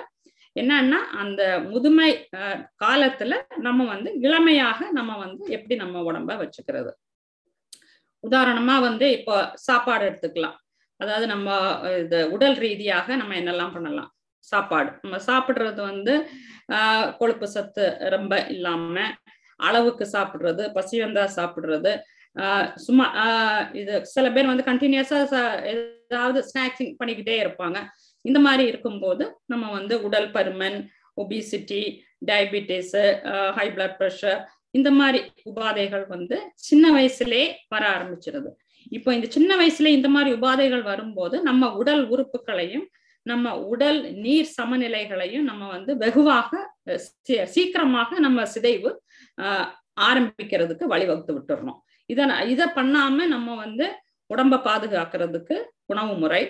என்னன்னா 0.59 0.99
அந்த 1.21 1.41
முதுமை 1.69 2.09
காலத்துல 2.83 3.33
நம்ம 3.57 3.85
வந்து 3.85 4.09
இளமையாக 4.19 4.89
நம்ம 4.91 5.11
வந்து 5.17 5.43
எப்படி 5.57 5.75
நம்ம 5.75 6.01
உடம்ப 6.03 6.37
வச்சுக்கிறது. 6.41 6.91
உதாரணமா 8.23 8.75
வந்து 8.81 9.05
இப்போ 9.11 9.35
சாப்பாடு 9.65 10.03
எடுத்துக்கலாம். 10.09 10.57
அதாவது 10.99 11.25
நம்ம 11.27 11.49
இது 11.99 12.17
உடல் 12.31 12.57
ரீதியாக 12.57 13.15
நம்ம 13.15 13.35
என்னெல்லாம் 13.35 13.73
பண்ணலாம்? 13.73 14.09
சாப்பாடு. 14.47 14.89
நம்ம 15.01 15.17
சாப்பிடுறது 15.27 15.81
வந்து 15.83 16.13
ஆஹ் 16.69 17.09
கொழுப்பு 17.17 17.47
சத்து 17.47 17.85
ரொம்ப 18.09 18.33
இல்லாம 18.49 18.95
அளவுக்கு 19.59 20.05
சாப்பிடுறது 20.13 20.63
பசி 20.73 20.95
வந்தா 21.01 21.23
சாப்பிடுறது 21.37 21.91
ஆஹ் 22.35 22.67
சும்மா 22.77 23.05
ஆஹ் 23.23 23.65
இது 23.73 23.93
சில 24.05 24.25
பேர் 24.31 24.51
வந்து 24.51 24.69
கண்டினியூஸா 24.69 25.19
ஏதாவது 25.71 26.39
ஸ்நாக்ஸிங் 26.49 26.93
பண்ணிக்கிட்டே 26.99 27.35
இருப்பாங்க. 27.41 27.77
இந்த 28.21 28.39
மாதிரி 28.39 28.63
இருக்கும்போது 28.67 29.23
நம்ம 29.45 29.65
வந்து 29.71 29.95
உடல் 30.01 30.29
பருமன் 30.31 30.77
obesity 31.17 31.81
diabetes 32.25 32.95
high 33.51 33.67
blood 33.69 33.97
pressure 33.99 34.39
இந்த 34.71 34.89
மாதிரி 34.91 35.19
உபாதைகள் 35.45 36.07
வந்து 36.07 36.37
சின்ன 36.55 36.85
வயசுலே 36.95 37.43
வர 37.67 37.83
ஆரம்பிச்சிருது. 37.95 38.49
இப்போ 38.91 39.09
இந்த 39.13 39.27
சின்ன 39.27 39.51
வயசுல 39.57 39.87
இந்த 39.87 40.09
மாதிரி 40.09 40.29
உபாதைகள் 40.35 40.83
வரும்போது 40.83 41.35
நம்ம 41.43 41.71
உடல் 41.73 42.03
உறுப்புகளையும் 42.09 42.85
நம்ம 43.25 43.55
உடல் 43.63 43.99
நீர் 44.13 44.53
சமநிலைகளையும் 44.57 45.47
நம்ம 45.49 45.63
வந்து 45.67 45.91
வெகுவாக 45.97 46.51
சீக்கிரமாக 47.55 48.19
நம்ம 48.19 48.45
சிதைவு 48.45 48.91
ஆஹ் 49.37 49.67
ஆரம்பிக்கிறதுக்கு 50.01 50.85
வழிவகுத்து 50.93 51.33
விட்டுறணும். 51.37 51.79
இதை 52.09 52.25
இதை 52.49 52.65
பண்ணாம 52.75 53.25
நம்ம 53.25 53.55
வந்து 53.55 53.85
உடம்ப 54.29 54.61
பாதுகாக்கிறதுக்கு 54.63 55.55
உணவு 55.85 56.13
முறை 56.13 56.41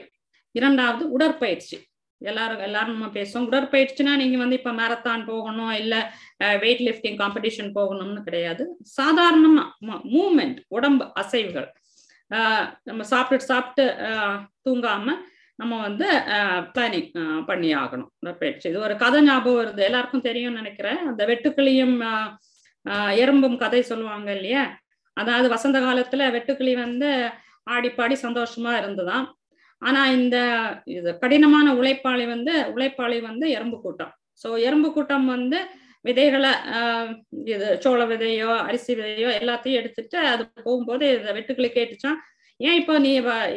இரண்டாவது 0.55 1.03
உடற்பயிற்சி. 1.15 1.77
எல்லாரும் 2.21 2.63
எல்லாரும் 2.67 2.95
நம்ம 2.95 3.09
பேசுவோம். 3.17 3.47
உடற்பயிற்சினா 3.49 4.13
நீங்க 4.21 4.37
வந்து 4.37 4.57
இப்ப 4.59 4.71
மேரத்தான் 4.79 5.21
போகணும் 5.29 5.73
இல்ல 5.81 5.95
வெயிட் 6.63 6.83
லிஃப்டிங் 6.87 7.17
காம்படிஷன் 7.21 7.71
போகணும்னு 7.77 8.21
கிடையாது. 8.27 8.63
சாதாரணமா 8.97 9.63
மூமெண்ட் 10.15 10.59
உடம்பு 10.77 11.05
அசைவுகள். 11.21 11.69
நம்ம 12.89 13.01
சாப்பிட்டு 13.13 13.49
சாப்பிட்டு 13.51 13.85
தூங்காம 14.67 15.15
நம்ம 15.59 15.73
வந்து 15.85 16.07
பிளானிங் 16.73 17.07
பண்ணி 17.47 17.69
ஆகணும் 17.75 18.11
உடற்பயிற்சி. 18.21 18.65
இது 18.71 18.79
ஒரு 18.87 18.95
கதை 19.03 19.19
ஞாபகம் 19.23 19.59
வருது. 19.59 19.81
எல்லாருக்கும் 19.87 20.27
தெரியும்னு 20.27 20.59
நினைக்கிறேன். 20.61 20.99
அந்த 21.09 21.21
வெட்டுக்கிளியும் 21.31 21.97
எறும்பும் 23.23 23.57
கதை 23.63 23.81
சொல்லுவாங்க 23.89 24.29
இல்லையா? 24.37 24.63
அதாவது 25.17 25.47
வசந்த 25.55 25.77
காலத்துல 25.79 26.27
வெட்டுக்கிளி 26.35 26.73
வந்து 26.83 27.09
ஆடி 27.73 27.89
பாடி 27.91 28.15
சந்தோஷமா 28.21 28.71
இருந்ததான். 28.81 29.25
ஆனா 29.81 30.01
இந்த 30.17 30.37
இது 30.97 31.09
கடினமான 31.21 31.67
உழைப்பாளி 31.79 32.25
வந்து 32.33 32.53
உழைப்பாளி 32.75 33.17
வந்து 33.29 33.45
எறும்பு 33.57 33.77
கூட்டம். 33.85 34.11
ஸோ 34.41 34.49
எறும்பு 34.67 34.89
கூட்டம் 34.95 35.27
வந்து 35.35 35.59
விதைகளை 36.05 36.51
ஆஹ் 36.77 37.09
இது 37.53 37.65
சோள 37.83 38.01
விதையோ 38.11 38.51
அரிசி 38.67 38.91
விதையோ 38.99 39.29
எல்லாத்தையும் 39.41 39.79
எடுத்துட்டு 39.81 40.17
அது 40.33 40.43
போகும்போது 40.67 41.05
இதை 41.15 41.31
வெட்டுக்களை 41.37 41.69
கேட்டுச்சான். 41.77 42.19
ஏன் 42.59 42.77
இப்போ 42.81 42.93
நீ 43.05 43.11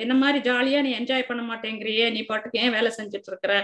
என்ன 0.05 0.15
மாதிரி 0.23 0.39
ஜாலியா 0.49 0.81
நீ 0.87 0.91
என்ஜாய் 0.99 1.29
பண்ண 1.31 1.43
மாட்டேங்கிறியே? 1.51 2.07
நீ 2.17 2.21
பாட்டுக்கு 2.31 2.61
ஏன் 2.65 2.75
வேலை 2.77 2.91
செஞ்சுட்டு 2.99 3.31
இருக்கிற 3.33 3.55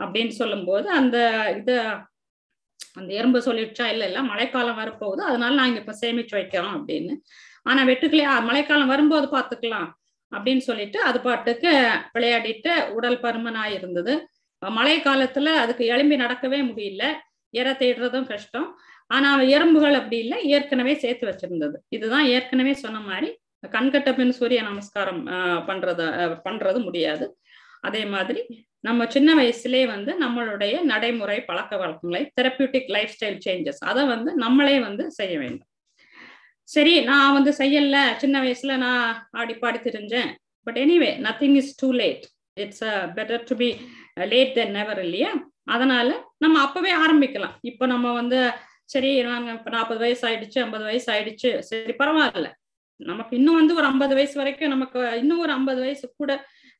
அப்படின்னு 0.00 0.34
சொல்லும்போது 0.40 0.88
அந்த 1.00 1.16
இது 1.60 1.74
அந்த 2.98 3.10
எறும்பு 3.20 3.38
சொல்லிடுச்சா 3.46 3.86
இல்ல 3.92 4.04
இல்ல 4.10 4.20
மழைக்காலம் 4.30 4.80
வரப்போகுது. 4.82 5.22
அதனால 5.30 5.52
நாங்க 5.62 5.78
இப்ப 5.82 5.94
சேமிச்சு 6.02 6.34
வைக்கிறோம் 6.38 6.76
அப்படின்னு. 6.78 7.14
ஆனா 7.66 7.80
வெட்டுக்கிளி 7.90 8.24
மழைக்காலம் 8.48 8.92
வரும்போது 8.94 9.26
பாத்துக்கலாம் 9.36 9.88
அப்படின்னு 10.36 10.62
சொல்லிட்டு 10.68 10.98
அது 11.08 11.18
பாட்டுக்கு 11.20 11.70
விளையாடிட்டு 12.14 12.72
உடல் 12.96 13.20
பருமனா 13.20 13.64
இருந்தது. 13.76 14.14
மழை 14.62 14.94
காலத்துல 15.00 15.48
அதுக்கு 15.64 15.84
எழும்பி 15.94 16.16
நடக்கவே 16.16 16.60
முடியல. 16.70 17.04
இற 17.54 17.66
தேடுறதும் 17.72 18.30
கஷ்டம். 18.32 18.68
ஆனா 19.06 19.28
எறும்புகள் 19.56 19.98
அப்படி 19.98 20.16
இல்லை 20.18 20.38
ஏற்கனவே 20.54 20.94
சேர்த்து 20.94 21.24
வச்சிருந்தது. 21.28 21.76
இதுதான் 21.88 22.26
ஏற்கனவே 22.36 22.72
சொன்ன 22.84 22.98
மாதிரி 23.00 23.28
கண்கட்ட 23.66 24.08
பின் 24.16 24.34
சூரிய 24.38 24.60
நமஸ்காரம் 24.62 25.22
பண்றது 25.68 26.06
பண்றது 26.46 26.80
முடியாது. 26.84 27.26
அதே 27.80 28.02
மாதிரி 28.14 28.42
நம்ம 28.86 29.06
சின்ன 29.14 29.30
வயசுலேயே 29.38 29.86
வந்து 29.86 30.12
நம்மளுடைய 30.24 30.74
நடைமுறை 30.90 31.38
பழக்க 31.44 31.76
வழக்கங்களை 31.76 32.22
தெரப்பியூட்டிக் 32.40 32.90
லைஃப் 32.96 33.14
ஸ்டைல் 33.14 33.40
சேஞ்சஸ் 33.46 33.80
அதை 33.90 34.04
வந்து 34.12 34.30
நம்மளே 34.44 34.76
வந்து 34.80 35.04
செய்ய 35.10 35.34
வேண்டும். 35.38 35.68
சரி 36.68 36.94
நான் 37.10 37.34
வந்து 37.36 37.52
செய்யல. 37.60 37.98
சின்ன 38.22 38.36
வயசுல 38.44 38.72
நான் 38.86 39.04
ஆடி 39.40 39.54
பாடி 39.62 39.78
தெரிஞ்சேன் 39.88 40.30
but 40.66 40.78
anyway 40.84 41.10
nothing 41.26 41.56
is 41.60 41.72
too 41.80 41.88
late 42.00 42.24
it's 42.56 42.84
better 43.16 43.44
to 43.50 43.54
be 43.62 43.68
late 44.32 44.54
than 44.58 44.74
never 44.78 45.00
இல்லையா? 45.06 45.30
அதனால 45.74 46.08
நம்ம 46.44 46.56
அப்பவே 46.66 46.92
ஆரம்பிக்கலாம். 47.04 47.54
இப்போ 47.70 47.84
நம்ம 47.94 48.12
வந்து 48.20 48.38
சரி 48.94 49.10
நாங்க 49.28 49.48
இப்போ 49.58 49.70
நாற்பது 49.76 50.00
வயசு 50.04 50.22
ஆயிடுச்சு 50.28 50.58
ஐம்பது 50.64 50.84
வயசு 50.90 51.08
ஆயிடுச்சு. 51.14 51.50
சரி 51.70 51.94
பரவாயில்ல. 52.00 52.48
நமக்கு 53.00 53.32
இன்னும் 53.38 53.58
வந்து 53.60 53.74
ஒரு 53.78 53.86
ஐம்பது 53.92 54.14
வயசு 54.18 54.36
வரைக்கும் 54.40 54.72
நமக்கு 54.74 55.00
இன்னும் 55.22 55.42
ஒரு 55.44 55.52
ஐம்பது 55.58 55.80
வயசு 55.86 56.06
கூட 56.20 56.32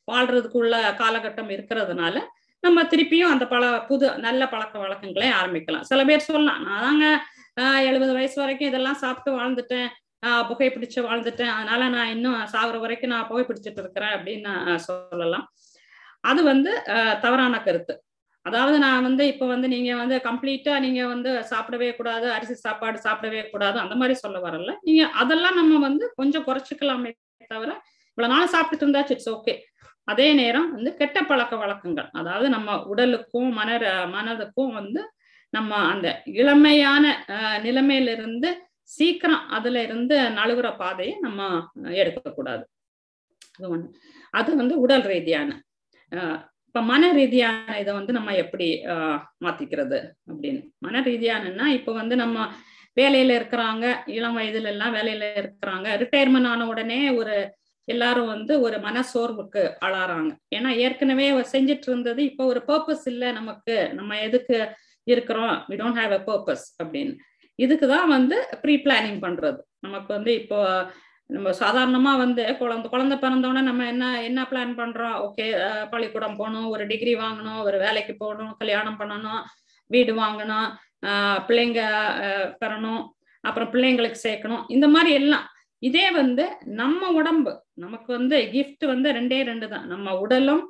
வாழ்றதுக்குள்ள 0.08 0.76
காலகட்டம் 1.00 1.50
இருக்கிறதுனால 1.56 2.16
நம்ம 2.62 2.82
திருப்பியும் 2.92 3.32
அந்த 3.34 3.44
பல 3.54 3.64
புது 3.90 4.06
நல்ல 4.26 4.42
பழக்க 4.52 4.74
வழக்கங்களை 4.84 5.28
ஆரம்பிக்கலாம். 5.40 5.84
சில 5.90 6.00
பேர் 6.08 6.26
சொல்லலாம் 6.28 6.62
நான் 6.70 7.04
ஆஹ் 7.58 7.82
எழுபது 7.84 8.12
வயசு 8.12 8.36
வரைக்கும் 8.40 8.68
இதெல்லாம் 8.68 9.00
சாப்பிட்டு 9.02 9.30
வாழ்ந்துட்டேன். 9.38 9.88
ஆஹ் 10.26 10.44
புகைப்பிடிச்சு 10.48 11.00
வாழ்ந்துட்டேன். 11.08 11.52
அதனால 11.56 11.88
நான் 11.88 12.08
இன்னும் 12.08 12.40
சாகுற 12.52 12.76
வரைக்கும் 12.80 13.10
நான் 13.10 13.28
புகைப்பிடிச்சிட்டு 13.30 13.80
இருக்கிறேன் 13.84 14.14
அப்படின்னு 14.16 14.52
சொல்லலாம். 14.88 15.46
அது 16.24 16.40
வந்து 16.42 16.70
தவறான 17.20 17.60
கருத்து. 17.60 17.94
அதாவது 18.46 18.76
நான் 18.78 19.02
வந்து 19.02 19.26
இப்போ 19.26 19.46
வந்து 19.46 19.68
நீங்க 19.68 19.94
வந்து 19.94 20.16
கம்ப்ளீட்டா 20.24 20.78
நீங்க 20.78 21.06
வந்து 21.06 21.30
சாப்பிடவே 21.50 21.88
கூடாது 21.96 22.26
அரிசி 22.30 22.54
சாப்பாடு 22.64 22.98
சாப்பிடவே 23.04 23.40
கூடாது 23.50 23.78
அந்த 23.78 23.94
மாதிரி 23.94 24.14
சொல்ல 24.14 24.38
வரல. 24.40 24.72
நீங்க 24.82 25.02
அதெல்லாம் 25.22 25.54
நம்ம 25.54 25.78
வந்து 25.78 26.12
கொஞ்சம் 26.16 26.46
குறைச்சிக்கலாமே 26.46 27.10
தவிர 27.50 27.70
இவ்வளவு 28.18 28.32
நாள் 28.34 28.52
சாப்பிட்டுட்டு 28.54 28.84
இருந்தாச்சு 28.84 29.14
இட்ஸ் 29.16 29.30
ஓகே 29.30 29.54
அதே 30.08 30.32
நேரம் 30.32 30.68
வந்து 30.74 30.90
கெட்ட 30.94 31.18
பழக்க 31.22 31.54
வழக்கங்கள். 31.56 32.08
அதாவது 32.12 32.48
நம்ம 32.48 32.68
உடலுக்கும் 32.84 33.50
மன 33.52 33.70
மனதுக்கும் 34.14 34.72
வந்து 34.72 35.00
நம்ம 35.52 35.74
அந்த 35.92 36.08
இளமையான 36.40 37.04
நிலைமையிலிருந்து 37.62 38.48
சீக்கிரம் 38.96 39.44
அதுல 39.56 39.82
இருந்து 39.82 40.16
நழுவுற 40.38 40.68
பாதையை 40.76 41.14
நம்ம 41.20 41.40
எடுக்கக்கூடாது. 42.02 42.64
அது 43.58 43.68
ஒண்ணு. 43.74 43.86
அது 44.34 44.50
வந்து 44.56 44.74
உடல் 44.80 45.06
ரீதியான 45.12 45.50
இப்ப 46.68 46.80
மன 46.90 47.04
ரீதியான 47.12 47.76
இதை 47.82 47.92
வந்து 47.98 48.12
நம்ம 48.16 48.30
எப்படி 48.42 48.66
மாத்திக்கிறது 49.44 49.98
அப்படின்னு. 50.30 50.60
மன 50.78 51.00
ரீதியானன்னா 51.00 51.66
இப்ப 51.78 51.92
வந்து 51.92 52.16
நம்ம 52.16 52.38
வேலையில 52.96 53.36
இருக்கிறாங்க 53.38 53.84
இளம் 54.16 54.36
வயதுல 54.38 54.70
எல்லாம் 54.74 54.94
வேலையில 54.94 55.24
இருக்கிறாங்க 55.40 55.88
ரிட்டையர்மெண்ட் 56.02 56.50
ஆன 56.52 56.66
உடனே 56.72 57.00
ஒரு 57.20 57.36
எல்லாரும் 57.88 58.30
வந்து 58.34 58.54
ஒரு 58.60 58.76
மனசோர்வுக்கு 58.86 59.62
ஆளாறாங்க. 59.86 60.30
ஏன்னா 60.56 60.70
ஏற்கனவே 60.84 61.26
செஞ்சுட்டு 61.52 61.88
இருந்தது 61.90 62.20
இப்போ 62.30 62.44
ஒரு 62.44 62.60
பர்பஸ் 62.68 63.06
இல்லை 63.12 63.28
நமக்கு. 63.32 63.76
நம்ம 63.92 64.18
எதுக்கு 64.26 64.58
இருக்கிறோம். 65.14 65.56
We 65.70 65.76
don't 65.80 66.00
have 66.02 66.14
a 66.18 66.20
purpose 66.28 66.64
அப்படின்னு. 66.82 67.14
இதுக்கு 67.64 67.86
தான் 67.94 68.08
வந்து 68.16 68.36
ப்ரீ 68.62 68.74
பிளானிங் 68.86 69.20
பண்றது. 69.26 69.60
நமக்கு 69.86 70.10
வந்து 70.16 70.32
இப்போ 70.40 70.58
நம்ம 71.30 71.48
சாதாரணமா 71.62 72.12
வந்து 72.24 72.42
குழந்தை 72.60 72.86
குழந்தை 72.92 73.16
பிறந்தோடனே 73.22 73.62
நம்ம 73.68 73.86
என்ன 73.92 74.04
என்ன 74.28 74.40
பிளான் 74.50 74.72
பண்றோம்? 74.80 75.16
ஓகே 75.26 75.46
பள்ளிக்கூடம் 75.92 76.38
போகணும் 76.38 76.68
ஒரு 76.74 76.84
டிகிரி 76.92 77.14
வாங்கணும் 77.24 77.58
ஒரு 77.68 77.78
வேலைக்கு 77.84 78.14
போகணும் 78.22 78.54
கல்யாணம் 78.60 78.98
பண்ணணும் 79.00 79.42
வீடு 79.94 80.12
வாங்கணும் 80.22 80.68
பிள்ளைங்க 81.48 81.80
பெறணும் 82.62 83.02
அப்புறம் 83.44 83.70
பிள்ளைங்களுக்கு 83.74 84.18
சேர்க்கணும். 84.26 84.64
இந்த 84.76 84.86
மாதிரி 84.94 85.10
எல்லாம். 85.20 85.44
இதே 85.88 86.06
வந்து 86.20 86.44
நம்ம 86.80 87.10
உடம்பு 87.18 87.52
நமக்கு 87.84 88.10
வந்து 88.18 88.36
கிஃப்ட் 88.54 88.84
வந்து 88.92 89.08
ரெண்டே 89.18 89.38
ரெண்டு 89.50 89.66
தான். 89.74 89.84
நம்ம 89.92 90.14
உடலும் 90.24 90.64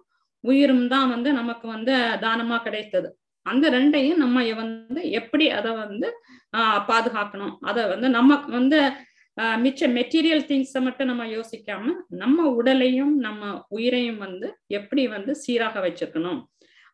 உயிரும் 0.45 0.87
தான் 0.95 1.09
வந்து 1.15 1.31
நமக்கு 1.41 1.67
வந்து 1.77 1.95
தானமா 2.27 2.57
கிடைத்தது. 2.67 3.09
அந்த 3.49 3.67
ரெண்டையும் 3.71 4.23
நம்ம 4.23 4.45
வந்து 4.55 5.03
எப்படி 5.13 5.47
அதை 5.59 5.71
வந்து 5.83 6.09
ஆஹ் 6.57 6.81
பாதுகாக்கணும்? 6.89 7.55
அதை 7.63 7.83
வந்து 7.87 8.09
நம்ம 8.11 8.37
வந்து 8.51 8.79
மிச்ச 9.63 9.89
மெட்டீரியல் 9.97 10.47
திங்ஸை 10.49 10.81
மட்டும் 10.81 11.11
நம்ம 11.11 11.25
யோசிக்காம 11.29 11.91
நம்ம 12.17 12.47
உடலையும் 12.53 13.13
நம்ம 13.19 13.43
உயிரையும் 13.69 14.19
வந்து 14.19 14.49
எப்படி 14.79 15.03
வந்து 15.07 15.33
சீராக 15.43 15.81
வச்சிருக்கணும் 15.85 16.41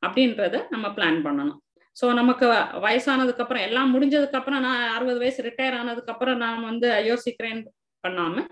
அப்படின்றத 0.02 0.56
நம்ம 0.70 0.86
பிளான் 0.96 1.20
பண்ணணும். 1.26 1.60
ஸோ 1.96 2.06
நமக்கு 2.12 2.46
வயசானதுக்கு 2.84 3.42
அப்புறம் 3.42 3.64
எல்லாம் 3.68 3.92
முடிஞ்சதுக்கு 3.94 4.38
அப்புறம் 4.38 4.60
நான் 4.60 4.94
அறுபது 4.94 5.18
வயசு 5.18 5.40
ரிட்டையர் 5.42 5.78
ஆனதுக்கு 5.78 6.12
அப்புறம் 6.12 6.38
நான் 6.38 6.62
வந்து 6.62 6.88
யோசிக்கிறேன் 7.10 7.60
பண்ணாம 8.04 8.44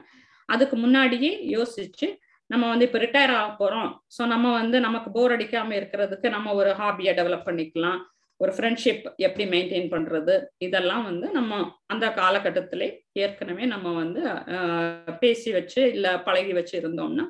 அதுக்கு 0.48 0.76
முன்னாடியே 0.76 1.32
யோசிச்சு 1.56 2.06
நம்ம 2.52 2.64
வந்து 2.72 2.86
இப்போ 2.88 2.98
ரிட்டையர் 3.04 3.32
ஆக 3.40 3.50
போறோம். 3.60 3.90
ஸோ 4.14 4.22
நம்ம 4.32 4.46
வந்து 4.60 4.76
நமக்கு 4.86 5.08
போர் 5.16 5.34
அடிக்காம 5.36 5.74
இருக்கிறதுக்கு 5.80 6.28
நம்ம 6.36 6.54
ஒரு 6.60 6.70
ஹாபியை 6.80 7.12
டெவலப் 7.18 7.46
பண்ணிக்கலாம். 7.48 8.00
ஒரு 8.40 8.52
ஃப்ரெண்ட்ஷிப் 8.56 9.04
எப்படி 9.26 9.44
மெயின்டைன் 9.54 9.88
பண்றது? 9.94 10.34
இதெல்லாம் 10.66 11.04
வந்து 11.10 11.26
நம்ம 11.38 11.58
அந்த 11.92 12.06
காலகட்டத்திலே 12.20 12.88
ஏற்கனவே 13.24 13.64
நம்ம 13.74 13.92
வந்து 14.02 14.22
பேசி 15.22 15.50
வச்சு 15.58 15.82
இல்ல 15.96 16.06
பழகி 16.28 16.54
வச்சு 16.58 16.74
இருந்தோம்னா 16.80 17.26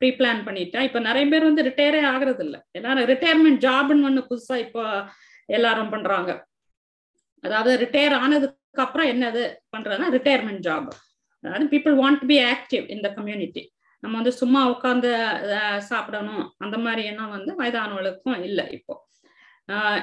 ப்ரீ 0.00 0.08
பிளான் 0.18 0.40
பண்ணிட்டா 0.46 0.80
இப்ப 0.88 1.00
நிறைய 1.08 1.24
பேர் 1.32 1.48
வந்து 1.48 1.66
ரிட்டையரே 1.68 2.00
ஆகுறது 2.12 2.42
இல்லை 2.46 2.60
எல்லாரும் 2.78 3.08
ரிட்டையர்மெண்ட் 3.12 3.60
ஜாப்னு 3.66 4.06
ஒண்ணு 4.08 4.22
புதுசா 4.30 4.56
இப்போ 4.66 4.84
எல்லாரும் 5.48 5.92
பண்றாங்க. 5.94 6.30
அதாவது 7.44 7.72
ரிட்டையர் 7.84 8.16
ஆனதுக்கு 8.22 8.82
அப்புறம் 8.86 9.08
என்னது 9.12 9.42
பண்றதுன்னா 9.74 10.08
ரிட்டையர்மெண்ட் 10.16 10.64
ஜாப் 10.66 10.90
அதாவது 11.44 11.64
பீப்புள் 11.74 11.94
வாண்ட் 12.02 12.24
பி 12.30 12.36
ஆக்டிவ் 12.52 12.84
இந்த 12.96 13.08
கம்யூனிட்டி 13.16 13.62
நம்ம 14.02 14.14
வந்து 14.20 14.32
சும்மா 14.40 14.60
உட்காந்து 14.72 15.10
சாப்பிடணும். 15.90 16.44
அந்த 16.64 16.76
மாதிரி 16.84 17.02
எண்ணம் 17.10 17.34
வந்து 17.36 17.52
வயதானவர்களுக்கும் 17.60 18.38
இல்லை 18.48 18.64
இப்போ. 18.76 18.94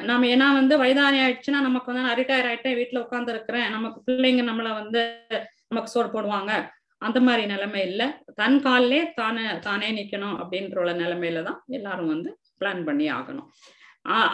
நம்ம 0.10 0.28
ஏன்னா 0.34 0.48
வந்து 0.60 0.76
வயதானி 0.82 1.18
ஆயிடுச்சுன்னா 1.24 1.62
நமக்கு 1.68 1.90
வந்து 1.92 2.06
நான் 2.06 2.20
ரிட்டையர் 2.20 2.48
ஆயிட்டேன் 2.52 2.78
வீட்டுல 2.80 3.02
உட்காந்து 3.06 3.34
இருக்கிறேன் 3.36 3.68
நமக்கு 3.76 4.00
பிள்ளைங்க 4.08 4.44
நம்மள 4.50 4.70
வந்து 4.82 5.02
நமக்கு 5.72 5.94
சோறு 5.94 6.10
போடுவாங்க. 6.14 6.52
அந்த 7.02 7.20
மாதிரி 7.26 7.44
நிலைமை 7.54 7.82
இல்லை. 7.90 8.08
தன் 8.40 8.58
காலிலே 8.66 9.02
தானே 9.20 9.44
தானே 9.68 9.90
நிக்கணும் 10.00 10.38
அப்படின்ற 10.42 10.82
உள்ள 10.84 10.94
நிலைமையில 11.04 11.44
தான் 11.50 11.60
எல்லாரும் 11.78 12.14
வந்து 12.14 12.30
பிளான் 12.62 12.82
பண்ணி 12.88 13.06
ஆகணும். 13.18 13.48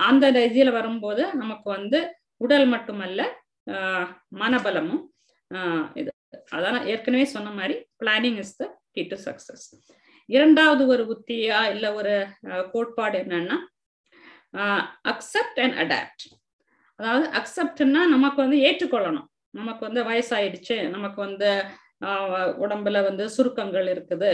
அந்த 0.10 0.25
இதுல 0.49 0.71
வரும்போது 0.80 1.23
நமக்கு 1.41 1.67
வந்து 1.78 1.99
உடல் 2.45 2.67
மட்டுமல்ல 2.73 3.21
மனபலமும் 4.41 5.04
இது 6.01 6.10
அதான் 6.58 6.80
ஏற்கனவே 6.93 7.25
சொன்ன 7.36 7.51
மாதிரி 7.60 7.75
planning 8.01 8.39
is 8.43 8.58
the 8.60 8.65
to 9.12 9.18
success 9.28 9.66
இரண்டாவது 10.30 10.84
ஒரு 10.94 11.04
உத்தியா 11.14 11.60
இல்ல 11.74 11.86
ஒரு 12.00 12.14
கோட்பாடு 12.74 13.18
என்னன்னா 13.24 13.58
அக்செப்ட் 15.12 15.60
அண்ட் 15.66 15.78
அடாப்ட் 15.84 16.26
அதாவது 17.00 17.26
அக்செப்ட்னா 17.40 18.02
நமக்கு 18.14 18.40
வந்து 18.44 18.58
ஏற்றுக்கொள்ளணும். 18.68 19.28
நமக்கு 19.60 19.82
வந்து 19.88 20.02
வயசாயிடுச்சு 20.10 20.78
நமக்கு 20.94 21.20
வந்து 21.28 21.50
உடம்புல 22.64 22.98
வந்து 23.08 23.26
சுருக்கங்கள் 23.36 23.88
இருக்குது. 23.94 24.32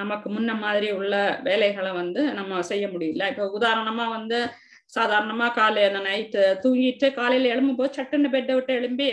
நமக்கு 0.00 0.28
முன்ன 0.34 0.52
மாதிரி 0.62 0.88
உள்ள 0.98 1.14
வேலைகளை 1.48 1.90
வந்து 1.92 2.22
நம்ம 2.38 2.62
செய்ய 2.70 2.84
முடியல. 2.94 3.26
இப்போ 3.32 3.44
உதாரணமா 3.58 4.06
வந்து 4.16 4.38
சாதாரணமா 4.96 5.46
காலையில 5.58 5.98
நைட்டு 6.06 6.42
தூங்கிட்டு 6.62 7.08
காலையில 7.18 7.50
எழும்பும் 7.54 7.78
போது 7.80 7.96
சட்டுன்னு 7.98 8.32
பெட்டை 8.34 8.54
விட்டு 8.54 8.72
எழும்பி 8.80 9.08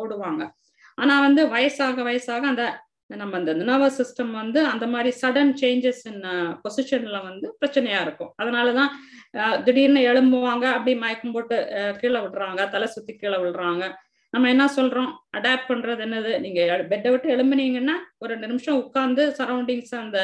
ஓடுவாங்க. 0.00 0.42
ஆனா 0.98 1.14
வந்து 1.26 1.42
வயசாக 1.54 2.02
வயசாக 2.08 2.44
அந்த 2.52 2.64
நம்ம 3.20 3.36
அந்த 3.40 3.52
நர்வஸ் 3.68 3.98
சிஸ்டம் 4.00 4.32
வந்து 4.40 4.60
அந்த 4.72 4.86
மாதிரி 4.92 5.10
சடன் 5.22 5.52
சேஞ்சஸ் 5.62 6.02
இன் 6.10 6.22
பொசிஷன்ல 6.64 7.18
வந்து 7.28 7.46
பிரச்சனையா 7.60 8.00
இருக்கும். 8.06 8.32
அதனாலதான் 8.42 8.90
uh, 9.40 9.54
திடீர்னு 9.66 10.00
எழும்புவாங்க 10.10 10.64
அப்படி 10.76 10.94
மயக்கம் 11.04 11.34
போட்டு 11.36 11.58
uh, 11.78 11.92
கீழே 12.00 12.20
விடுறாங்க 12.24 12.70
தலை 12.74 12.88
சுத்தி 12.96 13.14
கீழே 13.14 13.38
விடுறாங்க 13.44 13.84
நம்ம 14.34 14.48
என்ன 14.54 14.64
சொல்றோம்? 14.76 15.10
அடாப்ட் 15.38 15.70
பண்றது 15.70 16.02
என்னது? 16.06 16.32
நீங்க 16.44 16.60
பெட்டை 16.92 17.10
விட்டு 17.10 17.28
எழும்புனீங்கன்னா 17.36 17.96
ஒரு 18.18 18.30
ரெண்டு 18.34 18.50
நிமிஷம் 18.52 18.80
உட்காந்து 18.84 19.24
சரௌண்டிங்ஸ் 19.40 19.94
அந்த 20.02 20.18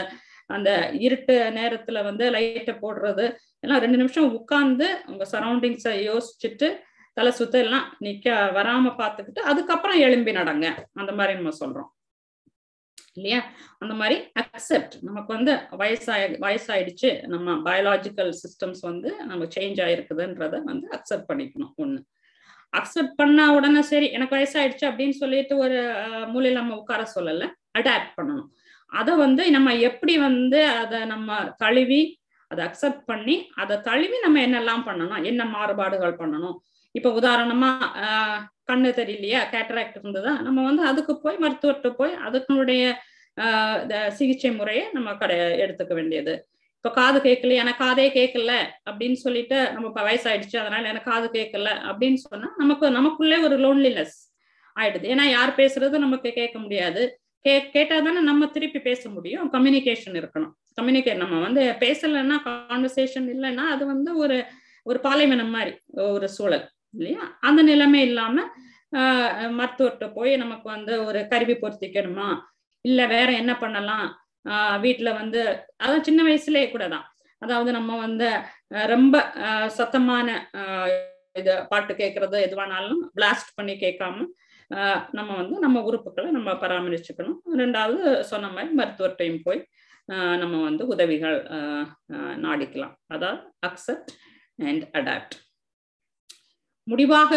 அந்த 0.51 0.71
இருட்டு 1.07 1.35
நேரத்துல 1.59 1.99
வந்து 2.07 2.25
லைட்டை 2.37 2.75
போடுறது 2.85 3.25
எல்லாம் 3.65 3.83
ரெண்டு 3.85 4.01
நிமிஷம் 4.03 4.31
உட்காந்து 4.39 4.87
உங்க 5.13 5.25
சரௌண்டிங்ஸை 5.35 5.93
யோசிச்சுட்டு 6.09 6.69
தலை 7.17 7.33
சுத்த 7.39 7.65
எல்லாம் 7.65 7.87
நிக்க 8.07 8.27
வராம 8.57 8.93
பார்த்துக்கிட்டு 9.01 9.41
அதுக்கப்புறம் 9.51 10.03
எழும்பி 10.07 10.33
நடங்க. 10.41 10.67
அந்த 11.01 11.13
மாதிரி 11.19 11.33
நம்ம 11.39 11.53
சொல்றோம். 11.63 11.89
இல்லையா? 13.17 13.39
அந்த 13.79 13.95
மாதிரி 13.95 14.17
அக்செப்ட் 14.43 14.95
நமக்கு 15.03 15.31
வந்து 15.37 15.53
வயசாய 15.79 16.23
வயசாயிடுச்சு. 16.41 17.11
நம்ம 17.27 17.55
பயாலாஜிக்கல் 17.67 18.33
சிஸ்டம்ஸ் 18.43 18.83
வந்து 18.83 19.11
நம்ம 19.25 19.45
சேஞ்ச் 19.55 19.81
ஆயிருக்குதுன்றத 19.87 20.57
வந்து 20.65 20.87
அக்செப்ட் 20.97 21.29
பண்ணிக்கணும் 21.31 21.73
ஒண்ணு. 21.79 22.01
அக்செப்ட் 22.73 23.17
பண்ணா 23.17 23.45
உடனே 23.51 23.83
சரி 23.85 24.09
எனக்கு 24.13 24.37
வயசாயிடுச்சு 24.37 24.87
அப்படின்னு 24.91 25.17
சொல்லிட்டு 25.23 25.55
ஒரு 25.59 25.79
மூலையில 26.33 26.59
நம்ம 26.61 26.77
உட்கார 26.77 27.03
சொல்லல 27.17 27.47
அடாப்ட் 27.79 28.15
பண்ணணும். 28.19 28.49
அதை 28.93 29.13
வந்து 29.17 29.43
நம்ம 29.51 29.71
எப்படி 29.89 30.15
வந்து 30.21 30.61
அதை 30.77 31.01
நம்ம 31.07 31.31
தழுவி 31.59 32.03
அதை 32.51 32.63
அக்செப்ட் 32.67 33.05
பண்ணி 33.07 33.35
அதை 33.57 33.75
தழுவி 33.81 34.17
நம்ம 34.23 34.41
என்னெல்லாம் 34.47 34.87
பண்ணணும்? 34.87 35.25
என்ன 35.25 35.43
மாறுபாடுகள் 35.49 36.21
பண்ணணும்? 36.23 36.57
இப்ப 36.95 37.09
உதாரணமா 37.21 37.71
ஆஹ் 38.05 38.41
கண்ணு 38.71 38.91
தெரியலையா? 38.97 39.41
கேட்டராக்ட் 39.53 39.99
இருந்ததா? 40.01 40.33
நம்ம 40.41 40.65
வந்து 40.65 40.83
அதுக்கு 40.83 41.15
போய் 41.21 41.37
மருத்துவர்கிட்ட 41.37 41.91
போய் 41.93 42.15
அதுக்குடைய 42.27 42.85
ஆஹ் 43.37 44.09
சிகிச்சை 44.11 44.51
முறையை 44.51 44.85
நம்ம 44.93 45.15
கடை 45.15 45.37
எடுத்துக்க 45.65 45.93
வேண்டியது. 45.95 46.33
இப்போ 46.77 46.91
காது 46.91 47.19
கேட்கல 47.21 47.55
எனக்கு 47.55 47.81
காதே 47.85 48.07
கேட்கல 48.11 48.53
அப்படின்னு 48.91 49.19
சொல்லிட்டு 49.23 49.57
நம்ம 49.73 49.89
இப்போ 49.89 50.03
வயசாயிடுச்சு 50.03 50.57
அதனால 50.57 50.89
எனக்கு 50.89 51.11
காது 51.11 51.27
கேட்கல 51.33 51.69
அப்படின்னு 51.91 52.19
சொன்னா 52.23 52.49
நமக்கு 52.57 52.91
நமக்குள்ளே 52.91 53.39
ஒரு 53.39 53.57
லோன்லினஸ் 53.59 54.17
ஆயிடுது. 54.77 55.07
ஏன்னா 55.13 55.25
யார் 55.29 55.53
பேசுறது 55.57 55.97
நமக்கு 55.99 56.31
கேட்க 56.33 56.59
முடியாது. 56.59 57.03
கே 57.45 57.55
கேட்டா 57.71 57.99
தானே 58.01 58.21
நம்ம 58.21 58.47
திருப்பி 58.47 58.81
பேச 58.81 59.09
முடியும். 59.09 59.53
கம்யூனிகேஷன் 59.53 60.17
இருக்கணும். 60.21 60.55
கம்யூனிகேட் 60.81 61.23
நம்ம 61.25 61.39
வந்து 61.41 61.63
பேசலைன்னா 61.81 62.39
கான்வர்சேஷன் 62.49 63.29
இல்லைன்னா 63.35 63.65
அது 63.75 63.87
வந்து 63.87 64.17
ஒரு 64.17 64.39
ஒரு 64.87 64.99
பாலைவனம் 65.01 65.51
மாதிரி 65.51 65.73
ஒரு 66.13 66.29
சூழல் 66.29 66.67
இல்லையா? 66.95 67.23
அந்த 67.41 67.63
நிலைமை 67.63 68.01
இல்லாம 68.03 68.37
மருத்துவர்கிட்ட 69.59 70.07
போய் 70.19 70.33
நமக்கு 70.43 70.67
வந்து 70.77 70.95
ஒரு 71.09 71.21
கருவி 71.33 71.55
பொருத்திக்கணுமா 71.63 72.29
இல்ல 72.85 73.01
வேற 73.15 73.29
என்ன 73.43 73.53
பண்ணலாம்? 73.63 74.09
வீட்டில் 74.85 75.19
வந்து 75.21 75.41
அது 75.85 75.97
சின்ன 76.09 76.21
வயசுலயே 76.29 76.67
கூட 76.75 76.85
தான். 76.95 77.07
அதாவது 77.43 77.71
நம்ம 77.79 77.91
வந்து 78.07 78.29
ரொம்ப 78.93 79.17
சத்தமான 79.79 80.29
இது 81.41 81.53
பாட்டு 81.73 81.93
கேட்கறது 82.01 82.39
எதுவானாலும் 82.47 83.03
பிளாஸ்ட் 83.17 83.57
பண்ணி 83.59 83.75
கேட்காம 83.85 84.25
நம்ம 85.19 85.31
வந்து 85.41 85.57
நம்ம 85.65 85.79
உறுப்புகளை 85.89 86.29
நம்ம 86.37 86.51
பராமரிச்சுக்கணும். 86.63 87.39
ரெண்டாவது 87.63 88.03
சொன்ன 88.31 88.51
மாதிரி 88.57 88.73
மருத்துவர்கிட்டையும் 88.81 89.45
போய் 89.47 89.61
நம்ம 90.43 90.55
வந்து 90.69 90.83
உதவிகள் 90.93 91.39
நாடிக்கலாம். 92.47 92.95
அதாவது 93.15 93.43
அக்செப்ட் 93.69 94.13
அண்ட் 94.69 94.85
அடாப்ட் 95.01 95.37
முடிவாக 96.87 97.33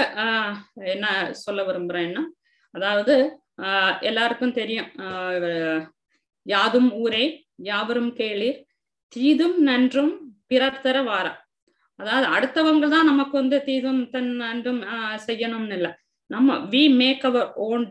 என்ன 0.94 1.06
சொல்ல 1.44 1.62
விரும்புறேன்னா 1.64 2.24
அதாவது 2.76 3.16
ஆஹ் 3.64 3.96
எல்லாருக்கும் 4.02 4.58
தெரியும் 4.60 4.90
யாதும் 6.46 6.92
ஊரே 7.02 7.26
யாவரும் 7.64 8.12
கேளீர் 8.16 8.60
தீதும் 9.12 9.58
நன்றும் 9.62 10.14
பிறர் 10.48 10.82
தர 10.82 10.98
வாரா. 11.02 11.34
அதாவது 12.00 12.28
அடுத்தவங்க 12.36 12.86
தான் 12.90 13.10
நமக்கு 13.12 13.36
வந்து 13.38 13.58
தீதும் 13.64 14.02
தன் 14.10 14.32
நன்றும் 14.36 14.82
செய்யணும்னு 15.28 15.76
இல்லை. 15.78 15.92
நம்ம 16.30 16.56
we 16.72 16.84
make 17.02 17.24
our 17.30 17.50
own 17.66 17.84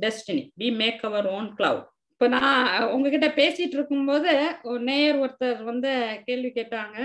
destiny 0.00 0.42
we 0.58 0.68
make 0.76 1.02
our 1.08 1.26
own 1.36 1.48
cloud 1.58 1.88
இப்ப 2.20 2.32
நான் 2.34 2.64
உங்ககிட்ட 2.90 3.28
பேசிட்டு 3.36 3.76
இருக்கும்போது 3.76 4.32
போது 4.64 4.80
நேயர் 4.88 5.18
ஒருத்தர் 5.18 5.60
வந்து 5.62 5.90
கேள்வி 6.26 6.50
கேட்டாங்க. 6.50 6.96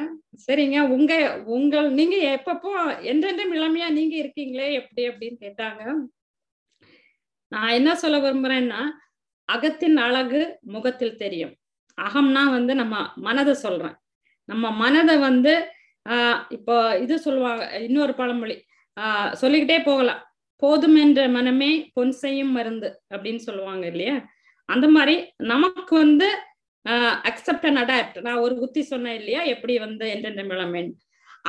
சரிங்க 0.44 0.80
உங்க 0.88 1.14
உங்கள் 1.48 1.88
நீங்க 1.92 2.16
எப்பப்போ 2.32 2.72
என்றென்றும் 3.04 3.54
இளமையா 3.54 3.88
நீங்க 3.90 4.16
இருக்கீங்களே 4.18 4.68
எப்படி 4.74 5.04
அப்படின்னு 5.10 5.38
கேட்டாங்க. 5.42 5.84
நான் 7.52 7.70
என்ன 7.70 7.96
சொல்ல 7.96 8.20
விரும்புறேன்னா 8.20 8.82
அகத்தின் 9.50 9.98
அழகு 9.98 10.42
முகத்தில் 10.70 11.18
தெரியும். 11.18 11.54
அகம்னா 11.98 12.44
வந்து 12.50 12.76
நம்ம 12.76 12.96
மனதை 13.22 13.56
சொல்றேன். 13.56 13.98
நம்ம 14.50 14.72
மனதை 14.78 15.18
வந்து 15.20 15.54
ஆஹ் 16.06 16.42
இப்போ 16.50 16.76
இது 16.98 17.16
சொல்லுவாங்க 17.20 17.66
இன்னொரு 17.82 18.16
பழமொழி 18.16 18.58
ஆஹ் 18.98 19.34
சொல்லிக்கிட்டே 19.36 19.80
போகலாம். 19.84 20.22
போதும் 20.62 20.98
என்ற 20.98 21.22
மனமே 21.30 21.74
பொன் 21.94 22.16
செய்யும் 22.20 22.52
மருந்து 22.52 22.90
அப்படின்னு 23.12 23.42
சொல்லுவாங்க 23.42 23.86
இல்லையா? 23.88 24.18
அந்த 24.70 24.86
மாதிரி 24.96 25.16
நமக்கு 25.54 25.94
வந்து 26.04 26.28
அக்செப்ட் 27.30 27.68
அண்ட் 27.70 27.82
அடாப்ட் 27.84 28.18
நான் 28.26 28.42
ஒரு 28.46 28.56
உத்தி 28.66 28.82
சொன்னேன் 28.92 29.18
இல்லையா? 29.20 29.42
எப்படி 29.54 29.74
வந்து 29.86 30.06
என்றென்ற 30.16 30.56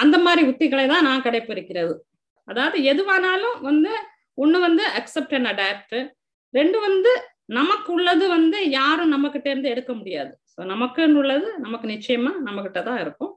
அந்த 0.03 0.17
மாதிரி 0.25 0.43
உத்திகளை 0.51 0.85
தான் 0.93 1.07
நான் 1.09 1.25
கடைப்பிடிக்கிறது. 1.27 1.95
அதாவது 2.49 2.79
எதுவானாலும் 2.93 3.57
வந்து 3.69 3.93
ஒன்று 4.43 4.59
வந்து 4.67 4.85
அக்செப்ட் 4.99 5.35
அண்ட் 5.39 5.51
அடாப்ட் 5.53 5.97
ரெண்டு 6.55 6.79
வந்து 6.87 7.13
நமக்கு 7.59 7.89
உள்ளது 7.97 8.25
வந்து 8.37 8.59
யாரும் 8.81 9.13
நம்ம 9.15 9.31
இருந்து 9.53 9.73
எடுக்க 9.75 9.93
முடியாது. 10.01 10.33
ஸோ 10.53 10.61
நமக்குன்னு 10.73 11.21
உள்ளது 11.23 11.49
நமக்கு 11.65 11.87
நிச்சயமா 11.95 12.33
நம்ம 12.47 12.59
கிட்ட 12.67 12.81
தான் 12.89 13.01
இருக்கும். 13.05 13.33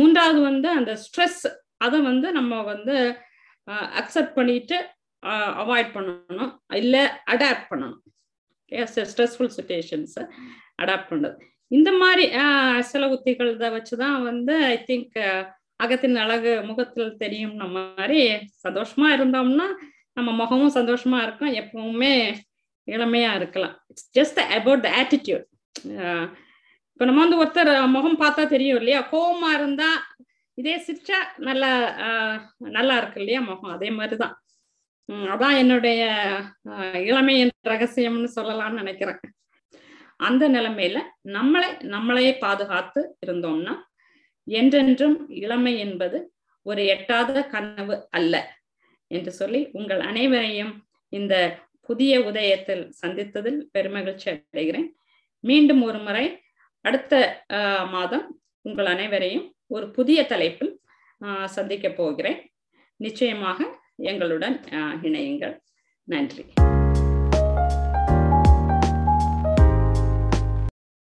மூன்றாவது 0.00 0.40
வந்து 0.50 0.68
அந்த 0.78 0.92
ஸ்ட்ரெஸ் 1.04 1.42
அதை 1.86 1.98
வந்து 2.10 2.28
நம்ம 2.38 2.60
வந்து 2.72 2.94
அக்செப்ட் 4.00 4.36
பண்ணிட்டு 4.38 4.76
அவாய்ட் 5.62 5.90
பண்ணணும். 5.96 6.52
இல்லை 6.82 7.02
அடாப்ட் 7.32 7.68
பண்ணணும். 7.70 8.02
ஸ்ட்ரெஸ்ஃபுல் 9.10 9.54
சுச்சுவேஷன்ஸை 9.56 10.24
அடாப்ட் 10.82 11.10
பண்ணுறது 11.10 11.36
இந்த 11.70 11.90
மாதிரி 12.02 12.24
சில 12.90 13.08
உத்திகள் 13.14 13.54
இதை 13.54 13.68
வச்சுதான் 13.76 14.18
வந்து 14.28 14.54
ஐ 14.74 14.76
திங்க் 14.90 15.16
அகத்தின் 15.80 16.20
அழகு 16.24 16.52
முகத்தில் 16.68 17.18
தெரியும் 17.22 17.54
நம்ம 17.62 17.78
மாதிரி 17.98 18.20
சந்தோஷமா 18.66 19.08
இருந்தோம்னா 19.16 19.66
நம்ம 20.16 20.30
முகமும் 20.42 20.76
சந்தோஷமா 20.78 21.18
இருக்கும் 21.26 21.56
எப்பவுமே 21.60 22.12
இளமையா 22.88 23.30
இருக்கலாம். 23.40 23.74
It's 23.90 24.08
just 24.18 24.40
about 24.58 24.84
the 24.86 24.90
attitude 25.00 25.46
இப்போ 26.92 27.06
நம்ம 27.08 27.20
வந்து 27.24 27.40
ஒருத்தர் 27.42 27.70
முகம் 27.96 28.20
பார்த்தா 28.22 28.44
தெரியும் 28.54 28.78
இல்லையா? 28.80 29.00
கோபமா 29.12 29.50
இருந்தா 29.58 29.90
இதே 30.58 30.74
சிரிச்சா 30.86 31.18
நல்லா 31.48 31.70
நல்லா 32.76 32.94
இருக்கு 33.00 33.20
இல்லையா 33.22 33.40
முகம்? 33.50 33.74
அதே 33.76 33.90
மாதிரி 33.98 34.16
தான் 34.24 34.34
அதான் 35.08 35.56
என்னுடைய 35.62 36.02
இளமையின் 37.08 37.52
ரகசியம்னு 37.70 38.30
சொல்லலாம்னு 38.36 38.80
நினைக்கிறேன். 38.82 39.20
அந்த 40.20 40.44
நிலைமையில 40.48 40.98
நம்மளை 41.36 41.68
நம்மளையே 41.94 42.32
பாதுகாத்து 42.38 43.00
இருந்தோம்னா 43.24 43.74
என்றென்றும் 44.46 45.16
இளமை 45.44 45.72
என்பது 45.78 46.18
ஒரு 46.66 46.82
எட்டாத 46.94 47.42
கனவு 47.54 47.96
அல்ல 48.18 48.34
என்று 49.10 49.32
சொல்லி 49.32 49.60
உங்கள் 49.78 50.02
அனைவரையும் 50.10 50.74
இந்த 51.12 51.34
புதிய 51.88 52.14
உதயத்தில் 52.30 52.84
சந்தித்ததில் 53.02 53.60
பெருமகிழ்ச்சி 53.74 54.26
அடைகிறேன். 54.32 54.88
மீண்டும் 55.44 55.82
ஒரு 55.88 55.98
முறை 56.06 56.24
அடுத்த 56.84 57.14
மாதம் 57.94 58.26
உங்கள் 58.64 58.88
அனைவரையும் 58.94 59.46
ஒரு 59.74 59.86
புதிய 59.96 60.18
தலைப்பில் 60.32 60.72
சந்திக்க 61.56 61.86
போகிறேன். 61.92 62.38
நிச்சயமாக 63.00 63.58
எங்களுடன் 64.02 64.60
இணையுங்கள். 65.02 65.58
நன்றி. 66.04 66.44